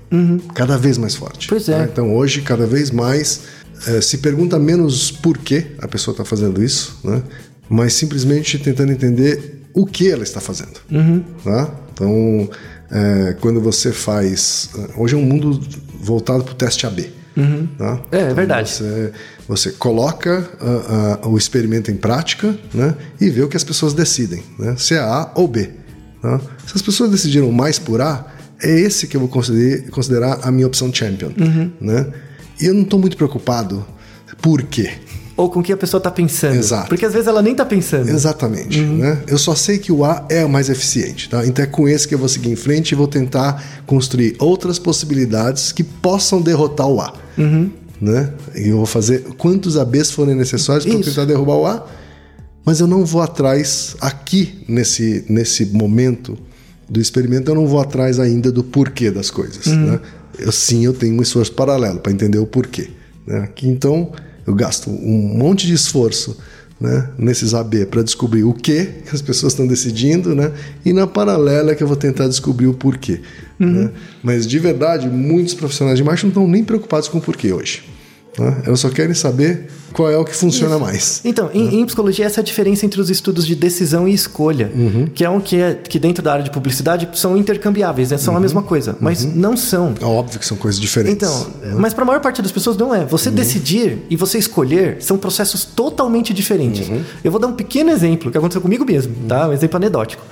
cada 0.55 0.77
vez 0.77 0.97
mais 0.97 1.15
forte. 1.15 1.47
Pois 1.49 1.67
é. 1.67 1.79
né? 1.79 1.89
Então 1.91 2.15
hoje 2.15 2.41
cada 2.41 2.65
vez 2.65 2.89
mais 2.91 3.41
eh, 3.88 3.99
se 4.01 4.19
pergunta 4.19 4.57
menos 4.57 5.12
por 5.12 5.38
que 5.38 5.65
a 5.79 5.88
pessoa 5.88 6.13
está 6.13 6.23
fazendo 6.23 6.63
isso, 6.63 6.97
né? 7.03 7.21
Mas 7.69 7.93
simplesmente 7.93 8.57
tentando 8.57 8.91
entender 8.93 9.63
o 9.73 9.86
que 9.86 10.10
ela 10.10 10.23
está 10.23 10.39
fazendo, 10.39 10.79
tá? 11.43 11.75
Então 11.93 12.49
eh, 12.89 13.36
quando 13.41 13.60
você 13.60 13.91
faz 13.91 14.69
hoje 14.95 15.13
é 15.13 15.17
um 15.17 15.23
mundo 15.23 15.60
voltado 15.99 16.43
para 16.45 16.53
o 16.53 16.55
teste 16.55 16.88
AB. 16.88 17.10
Tá? 17.77 18.01
É, 18.12 18.17
é 18.17 18.21
Então, 18.23 18.36
verdade. 18.36 18.69
Você, 18.71 19.12
você 19.47 19.71
coloca 19.71 20.49
ah, 20.60 21.19
ah, 21.23 21.27
o 21.27 21.38
experimento 21.38 21.89
em 21.89 21.95
prática 21.95 22.57
né, 22.73 22.95
e 23.19 23.29
vê 23.29 23.41
o 23.41 23.47
que 23.47 23.55
as 23.55 23.63
pessoas 23.63 23.93
decidem, 23.93 24.43
né, 24.60 24.75
se 24.77 24.93
é 24.93 24.99
A 24.99 25.31
ou 25.36 25.47
B. 25.47 25.69
tá? 26.21 26.39
Se 26.65 26.73
as 26.75 26.81
pessoas 26.81 27.10
decidiram 27.10 27.51
mais 27.51 27.79
por 27.79 28.01
A, 28.01 28.25
é 28.62 28.79
esse 28.79 29.07
que 29.07 29.15
eu 29.15 29.21
vou 29.21 29.29
considerar, 29.29 30.39
a 30.43 30.51
minha 30.51 30.67
opção 30.67 30.93
champion. 30.93 31.29
Uhum. 31.39 31.71
Né? 31.79 32.07
E 32.60 32.65
eu 32.65 32.73
não 32.73 32.81
estou 32.81 32.99
muito 32.99 33.15
preocupado 33.15 33.86
por 34.41 34.63
quê. 34.63 34.91
Ou 35.36 35.51
com 35.51 35.60
o 35.60 35.63
que 35.63 35.71
a 35.71 35.77
pessoa 35.77 36.01
tá 36.01 36.10
pensando. 36.10 36.55
Exato. 36.55 36.89
Porque 36.89 37.05
às 37.05 37.13
vezes 37.13 37.27
ela 37.27 37.43
nem 37.43 37.53
tá 37.53 37.63
pensando. 37.63 38.10
Exatamente. 38.10 38.81
Né? 38.81 39.21
Eu 39.27 39.38
só 39.38 39.53
sei 39.53 39.77
que 39.77 39.91
o 39.91 40.03
A 40.03 40.25
é 40.29 40.43
o 40.43 40.49
mais 40.49 40.67
eficiente. 40.67 41.29
Tá? 41.29 41.45
Então 41.45 41.63
é 41.63 41.67
com 41.67 41.88
esse 41.88 42.07
que 42.07 42.15
eu 42.15 42.19
vou 42.19 42.27
seguir 42.27 42.49
em 42.49 42.55
frente 42.55 42.93
e 42.93 42.95
vou 42.95 43.07
tentar 43.07 43.63
construir 43.86 44.36
outras 44.39 44.79
possibilidades 44.79 45.71
que 45.71 45.83
possam 45.83 46.41
derrotar 46.41 46.88
o 46.88 46.99
A. 46.99 47.13
Né? 47.99 48.31
E 48.55 48.67
eu 48.67 48.77
vou 48.77 48.86
fazer 48.86 49.23
quantos 49.38 49.77
ABs 49.77 50.12
forem 50.12 50.36
necessários 50.36 50.86
para 50.86 50.99
tentar 50.99 51.25
derrubar 51.25 51.55
o 51.55 51.65
A, 51.65 51.88
mas 52.63 52.79
eu 52.79 52.88
não 52.88 53.05
vou 53.05 53.21
atrás 53.21 53.95
aqui 53.99 54.63
nesse, 54.67 55.25
nesse 55.29 55.65
momento 55.65 56.38
do 56.89 56.99
experimento, 56.99 57.51
eu 57.51 57.55
não 57.55 57.65
vou 57.65 57.79
atrás 57.79 58.19
ainda 58.19 58.51
do 58.51 58.63
porquê 58.63 59.10
das 59.12 59.29
coisas. 59.29 59.65
Né? 59.67 59.99
Eu 60.38 60.51
sim, 60.51 60.86
eu 60.86 60.93
tenho 60.93 61.17
um 61.17 61.21
esforço 61.21 61.51
paralelo 61.53 61.99
para 61.99 62.12
entender 62.12 62.38
o 62.38 62.45
porquê. 62.45 62.89
Né? 63.25 63.39
Aqui, 63.39 63.67
então, 63.67 64.12
eu 64.45 64.53
gasto 64.53 64.89
um 64.89 65.38
monte 65.38 65.65
de 65.67 65.73
esforço 65.73 66.38
né, 66.79 67.09
nesses 67.17 67.53
AB 67.53 67.87
para 67.87 68.03
descobrir 68.03 68.43
o 68.43 68.53
que 68.53 68.85
que 68.85 69.15
as 69.15 69.21
pessoas 69.21 69.53
estão 69.53 69.65
decidindo, 69.65 70.35
né? 70.35 70.51
E 70.85 70.93
na 70.93 71.07
paralela 71.07 71.73
que 71.73 71.81
eu 71.81 71.87
vou 71.87 71.95
tentar 71.95 72.27
descobrir 72.27 72.67
o 72.67 72.73
porquê. 72.73 73.21
Né? 73.59 73.89
Mas 74.21 74.45
de 74.45 74.59
verdade, 74.59 75.07
muitos 75.07 75.53
profissionais 75.53 75.97
de 75.97 76.03
marketing 76.03 76.27
não 76.27 76.31
estão 76.31 76.47
nem 76.47 76.63
preocupados 76.63 77.07
com 77.07 77.17
o 77.17 77.21
porquê 77.21 77.51
hoje. 77.51 77.83
Né? 78.38 78.62
Elas 78.65 78.80
só 78.80 78.89
querem 78.89 79.13
saber 79.13 79.67
qual 79.93 80.12
é 80.12 80.17
o 80.17 80.23
que 80.23 80.36
funciona 80.36 80.78
mais. 80.78 81.21
Então, 81.26 81.50
em, 81.54 81.80
em 81.80 81.86
psicologia, 81.86 82.26
essa 82.26 82.39
é 82.39 82.41
a 82.41 82.43
diferença 82.43 82.86
entre 82.86 83.02
os 83.02 83.10
estudos 83.10 83.47
de 83.47 83.56
decisão 83.56 84.08
e 84.08 84.13
escolha, 84.13 84.71
que 85.13 85.23
é 85.23 85.30
um 85.30 85.39
que, 85.39 85.58
é, 85.58 85.73
que 85.73 85.97
dentro 85.97 86.23
da 86.23 86.34
área 86.34 86.43
de 86.43 86.52
publicidade 86.52 87.10
são 87.15 87.36
intercambiáveis, 87.36 88.12
né? 88.12 88.17
são 88.17 88.36
a 88.36 88.39
mesma 88.39 88.62
coisa, 88.62 88.95
mas 89.00 89.23
não 89.26 89.58
são. 89.58 89.95
É 90.00 90.06
óbvio 90.06 90.39
que 90.39 90.45
são 90.45 90.58
coisas 90.58 90.80
diferentes. 90.80 91.15
Então, 91.15 91.47
mas 91.78 91.93
para 91.93 92.04
a 92.04 92.06
maior 92.06 92.21
parte 92.21 92.41
das 92.41 92.52
pessoas 92.52 92.78
não 92.78 92.93
é. 92.93 93.06
Você 93.06 93.32
decidir 93.32 94.00
e 94.10 94.15
você 94.15 94.38
escolher 94.38 94.97
são 95.00 95.17
processos 95.17 95.65
totalmente 95.65 96.34
diferentes. 96.34 96.89
Eu 97.23 97.32
vou 97.32 97.39
dar 97.39 97.47
um 97.47 97.54
pequeno 97.54 97.89
exemplo 97.89 98.32
que 98.32 98.38
aconteceu 98.38 98.62
comigo 98.62 98.86
mesmo, 98.86 99.13
tá? 99.28 99.47
Um 99.47 99.54
exemplo 99.54 99.78
anedótico. 99.78 100.23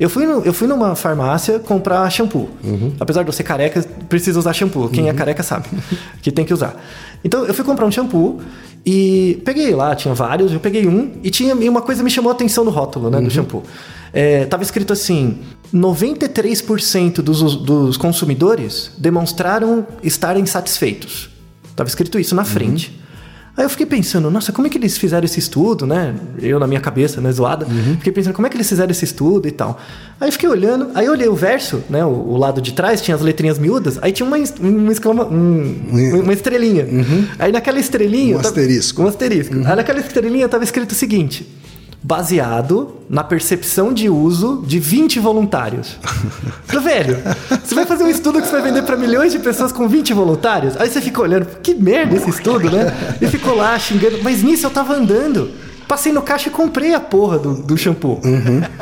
Eu 0.00 0.08
fui, 0.10 0.26
no- 0.26 0.40
eu 0.42 0.52
fui 0.52 0.66
numa 0.66 0.94
farmácia 0.96 1.58
comprar 1.58 2.08
shampoo. 2.10 2.48
Apesar 2.98 3.22
de 3.22 3.28
eu 3.28 3.32
ser 3.32 3.42
careca, 3.44 3.82
precisa 4.08 4.38
usar 4.38 4.52
shampoo. 4.52 4.88
Quem 4.88 5.08
é 5.08 5.12
careca 5.12 5.42
sabe 5.42 5.66
que 6.22 6.30
tem 6.32 6.44
que 6.44 6.52
usar. 6.52 6.74
Então, 7.24 7.44
eu 7.46 7.54
fui 7.54 7.64
comprar 7.64 7.86
um 7.86 7.90
shampoo 7.92 8.40
e 8.84 9.40
peguei 9.44 9.74
lá, 9.74 9.94
tinha 9.94 10.12
vários, 10.14 10.52
eu 10.52 10.58
peguei 10.58 10.86
um 10.88 11.12
e 11.22 11.30
tinha 11.30 11.54
e 11.54 11.68
uma 11.68 11.82
coisa 11.82 12.02
me 12.02 12.10
chamou 12.10 12.30
a 12.32 12.34
atenção 12.34 12.64
no 12.64 12.70
rótulo, 12.70 13.10
né, 13.10 13.20
do 13.20 13.30
shampoo. 13.30 13.62
É, 14.12 14.44
tava 14.46 14.62
escrito 14.62 14.92
assim: 14.92 15.38
93% 15.72 17.22
dos, 17.22 17.56
dos 17.56 17.96
consumidores 17.96 18.90
demonstraram 18.98 19.86
estarem 20.02 20.44
satisfeitos. 20.46 21.30
Tava 21.76 21.88
escrito 21.88 22.18
isso 22.18 22.34
na 22.34 22.44
frente. 22.44 23.00
Aí 23.54 23.64
eu 23.66 23.68
fiquei 23.68 23.84
pensando, 23.84 24.30
nossa, 24.30 24.50
como 24.50 24.66
é 24.66 24.70
que 24.70 24.78
eles 24.78 24.96
fizeram 24.96 25.26
esse 25.26 25.38
estudo, 25.38 25.86
né? 25.86 26.14
Eu 26.40 26.58
na 26.58 26.66
minha 26.66 26.80
cabeça, 26.80 27.20
né, 27.20 27.30
zoada. 27.30 27.66
Fiquei 27.98 28.10
pensando, 28.10 28.32
como 28.32 28.46
é 28.46 28.50
que 28.50 28.56
eles 28.56 28.66
fizeram 28.66 28.90
esse 28.90 29.04
estudo 29.04 29.46
e 29.46 29.50
tal. 29.50 29.78
Aí 30.18 30.28
eu 30.28 30.32
fiquei 30.32 30.48
olhando, 30.48 30.88
aí 30.94 31.04
eu 31.04 31.12
olhei 31.12 31.28
o 31.28 31.34
verso, 31.34 31.82
né? 31.90 32.02
O, 32.02 32.08
o 32.08 32.36
lado 32.38 32.62
de 32.62 32.72
trás 32.72 33.02
tinha 33.02 33.14
as 33.14 33.20
letrinhas 33.20 33.58
miúdas, 33.58 33.98
aí 34.00 34.10
tinha 34.10 34.26
uma, 34.26 34.38
uma, 34.60 34.90
exclama, 34.92 35.24
um- 35.26 35.76
uma 36.22 36.32
estrelinha. 36.32 36.86
Aí 37.38 37.52
naquela 37.52 37.78
estrelinha. 37.78 38.36
Um 38.36 38.40
tava- 38.40 38.48
asterisco. 38.48 39.02
Um 39.02 39.06
asterisco. 39.06 39.54
Aí 39.54 39.76
naquela 39.76 40.00
estrelinha 40.00 40.48
tava 40.48 40.64
escrito 40.64 40.92
o 40.92 40.94
seguinte. 40.94 41.46
Baseado 42.02 42.96
na 43.08 43.22
percepção 43.22 43.92
de 43.92 44.08
uso 44.08 44.64
de 44.66 44.78
20 44.78 45.20
voluntários. 45.20 45.96
Falei, 46.66 46.84
velho, 46.84 47.22
você 47.62 47.74
vai 47.74 47.86
fazer 47.86 48.04
um 48.04 48.08
estudo 48.08 48.40
que 48.40 48.46
você 48.46 48.52
vai 48.52 48.62
vender 48.62 48.82
para 48.82 48.96
milhões 48.96 49.32
de 49.32 49.38
pessoas 49.38 49.70
com 49.70 49.86
20 49.86 50.12
voluntários? 50.12 50.76
Aí 50.76 50.88
você 50.90 51.00
fica 51.00 51.20
olhando, 51.20 51.46
que 51.62 51.74
merda 51.74 52.16
esse 52.16 52.30
estudo, 52.30 52.70
né? 52.70 52.92
E 53.20 53.26
ficou 53.28 53.54
lá 53.54 53.78
xingando. 53.78 54.18
Mas 54.22 54.42
nisso 54.42 54.66
eu 54.66 54.70
tava 54.70 54.94
andando. 54.94 55.50
Passei 55.92 56.10
no 56.10 56.22
caixa 56.22 56.48
e 56.48 56.50
comprei 56.50 56.94
a 56.94 57.00
porra 57.00 57.38
do, 57.38 57.52
do 57.52 57.76
shampoo. 57.76 58.18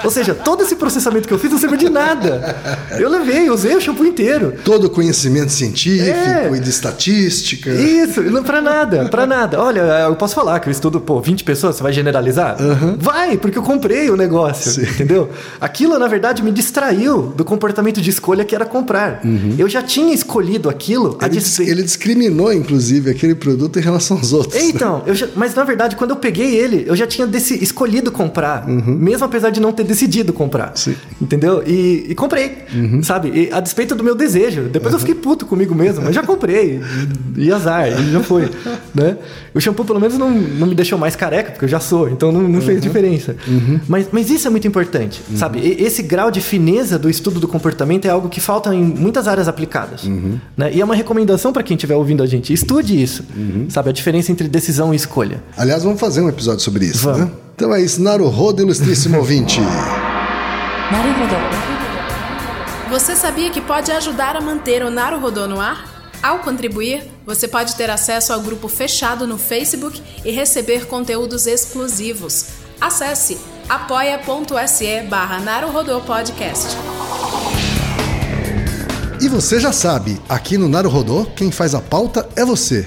Ou 0.04 0.10
seja, 0.12 0.32
todo 0.32 0.62
esse 0.62 0.76
processamento 0.76 1.26
que 1.26 1.34
eu 1.34 1.40
fiz 1.40 1.50
não 1.50 1.58
serviu 1.58 1.76
de 1.76 1.88
nada. 1.90 2.56
Eu 3.00 3.08
levei, 3.10 3.50
usei 3.50 3.74
o 3.74 3.80
shampoo 3.80 4.06
inteiro. 4.06 4.54
Todo 4.64 4.84
o 4.84 4.90
conhecimento 4.90 5.50
científico 5.50 6.08
É. 6.16 6.50
e 6.56 6.60
de 6.60 6.70
estatística. 6.70 7.68
Isso, 7.68 8.22
não 8.22 8.44
pra 8.44 8.60
nada, 8.62 9.08
pra 9.08 9.26
nada. 9.26 9.60
Olha, 9.60 9.80
eu 10.06 10.14
posso 10.14 10.36
falar 10.36 10.60
que 10.60 10.68
eu 10.68 10.70
estudo, 10.70 11.00
pô, 11.00 11.20
20 11.20 11.42
pessoas, 11.42 11.74
você 11.74 11.82
vai 11.82 11.92
generalizar? 11.92 12.56
Vai, 12.96 13.36
porque 13.36 13.58
eu 13.58 13.62
comprei 13.64 14.08
o 14.08 14.16
negócio, 14.16 14.70
Sim. 14.70 14.82
entendeu? 14.82 15.30
Aquilo, 15.60 15.98
na 15.98 16.06
verdade, 16.06 16.44
me 16.44 16.52
distraiu 16.52 17.22
do 17.36 17.44
comportamento 17.44 18.00
de 18.00 18.08
escolha 18.08 18.44
que 18.44 18.54
era 18.54 18.64
comprar. 18.64 19.20
Eu 19.58 19.68
já 19.68 19.82
tinha 19.82 20.14
escolhido 20.14 20.68
aquilo 20.68 21.18
Ele, 21.20 21.30
dis- 21.30 21.58
ele 21.58 21.82
discriminou, 21.82 22.52
inclusive, 22.52 23.10
aquele 23.10 23.34
produto 23.34 23.80
em 23.80 23.82
relação 23.82 24.16
aos 24.16 24.32
outros. 24.32 24.62
Então, 24.62 25.02
eu 25.06 25.14
já- 25.16 25.26
mas 25.34 25.56
na 25.56 25.64
verdade, 25.64 25.96
quando 25.96 26.10
eu 26.10 26.16
peguei 26.16 26.54
ele, 26.54 26.84
eu 26.86 26.99
já 27.00 27.06
tinha 27.06 27.26
deci- 27.26 27.58
escolhido 27.62 28.10
comprar, 28.12 28.66
mesmo 28.68 29.24
apesar 29.24 29.50
de 29.50 29.60
não 29.60 29.72
ter 29.72 29.84
decidido 29.84 30.32
comprar. 30.32 30.72
Sim. 30.76 30.94
Entendeu? 31.20 31.62
E, 31.66 32.06
e 32.10 32.14
comprei, 32.14 32.58
sabe? 33.02 33.28
E 33.34 33.52
a 33.52 33.60
despeito 33.60 33.94
do 33.94 34.04
meu 34.04 34.14
desejo. 34.14 34.62
Depois 34.70 34.92
eu 34.94 35.00
fiquei 35.00 35.14
puto 35.14 35.44
comigo 35.46 35.74
mesmo, 35.74 36.04
mas 36.04 36.14
já 36.14 36.22
comprei. 36.22 36.80
E, 37.36 37.44
e 37.46 37.52
azar, 37.52 37.88
e 37.88 38.12
já 38.12 38.20
foi. 38.20 38.48
Né? 38.94 39.16
O 39.54 39.60
shampoo, 39.60 39.84
pelo 39.84 40.00
menos, 40.00 40.18
não, 40.18 40.30
não 40.30 40.66
me 40.66 40.74
deixou 40.74 40.98
mais 40.98 41.14
careca, 41.14 41.52
porque 41.52 41.64
eu 41.64 41.68
já 41.68 41.78
sou, 41.78 42.08
então 42.08 42.32
não, 42.32 42.42
não 42.42 42.60
fez 42.60 42.80
diferença. 42.80 43.36
Mas, 43.88 44.08
mas 44.10 44.28
isso 44.30 44.46
é 44.48 44.50
muito 44.50 44.66
importante, 44.66 45.20
sabe? 45.36 45.60
E- 45.60 45.82
esse 45.84 46.02
grau 46.02 46.30
de 46.30 46.40
fineza 46.40 46.98
do 46.98 47.08
estudo 47.08 47.38
do 47.40 47.46
comportamento 47.48 48.04
é 48.06 48.10
algo 48.10 48.28
que 48.28 48.40
falta 48.40 48.74
em 48.74 48.82
muitas 48.84 49.28
áreas 49.28 49.46
aplicadas. 49.48 50.02
Né? 50.56 50.70
E 50.74 50.80
é 50.80 50.84
uma 50.84 50.94
recomendação 50.94 51.52
para 51.52 51.62
quem 51.62 51.76
estiver 51.76 51.94
ouvindo 51.94 52.22
a 52.22 52.26
gente: 52.26 52.52
estude 52.52 53.00
isso, 53.00 53.24
sabe? 53.68 53.90
A 53.90 53.92
diferença 53.92 54.32
entre 54.32 54.48
decisão 54.48 54.92
e 54.92 54.96
escolha. 54.96 55.42
Aliás, 55.56 55.82
vamos 55.84 56.00
fazer 56.00 56.20
um 56.20 56.28
episódio 56.28 56.60
sobre 56.60 56.79
sobre 56.80 56.86
isso, 56.86 57.06
né? 57.06 57.12
Vamos. 57.12 57.28
né? 57.28 57.32
Então 57.54 57.74
é 57.74 57.82
isso, 57.82 58.02
Naruhodo, 58.02 58.62
ilustríssimo 58.62 59.18
ouvinte. 59.18 59.60
Naruhodo. 59.60 61.34
Você 62.88 63.14
sabia 63.14 63.50
que 63.50 63.60
pode 63.60 63.92
ajudar 63.92 64.34
a 64.34 64.40
manter 64.40 64.82
o 64.82 64.90
Naruhodo 64.90 65.46
no 65.46 65.60
ar? 65.60 65.88
Ao 66.22 66.40
contribuir, 66.40 67.04
você 67.24 67.46
pode 67.46 67.76
ter 67.76 67.88
acesso 67.88 68.32
ao 68.32 68.40
grupo 68.40 68.68
fechado 68.68 69.26
no 69.26 69.38
Facebook 69.38 70.02
e 70.24 70.30
receber 70.30 70.86
conteúdos 70.86 71.46
exclusivos. 71.46 72.46
Acesse 72.80 73.38
apoia.se 73.68 75.02
barra 75.02 75.40
Podcast. 76.06 76.76
E 79.20 79.28
você 79.28 79.60
já 79.60 79.72
sabe, 79.72 80.20
aqui 80.28 80.56
no 80.58 80.68
Naruhodô, 80.68 81.26
quem 81.36 81.50
faz 81.50 81.74
a 81.74 81.80
pauta 81.80 82.28
é 82.36 82.44
você. 82.44 82.86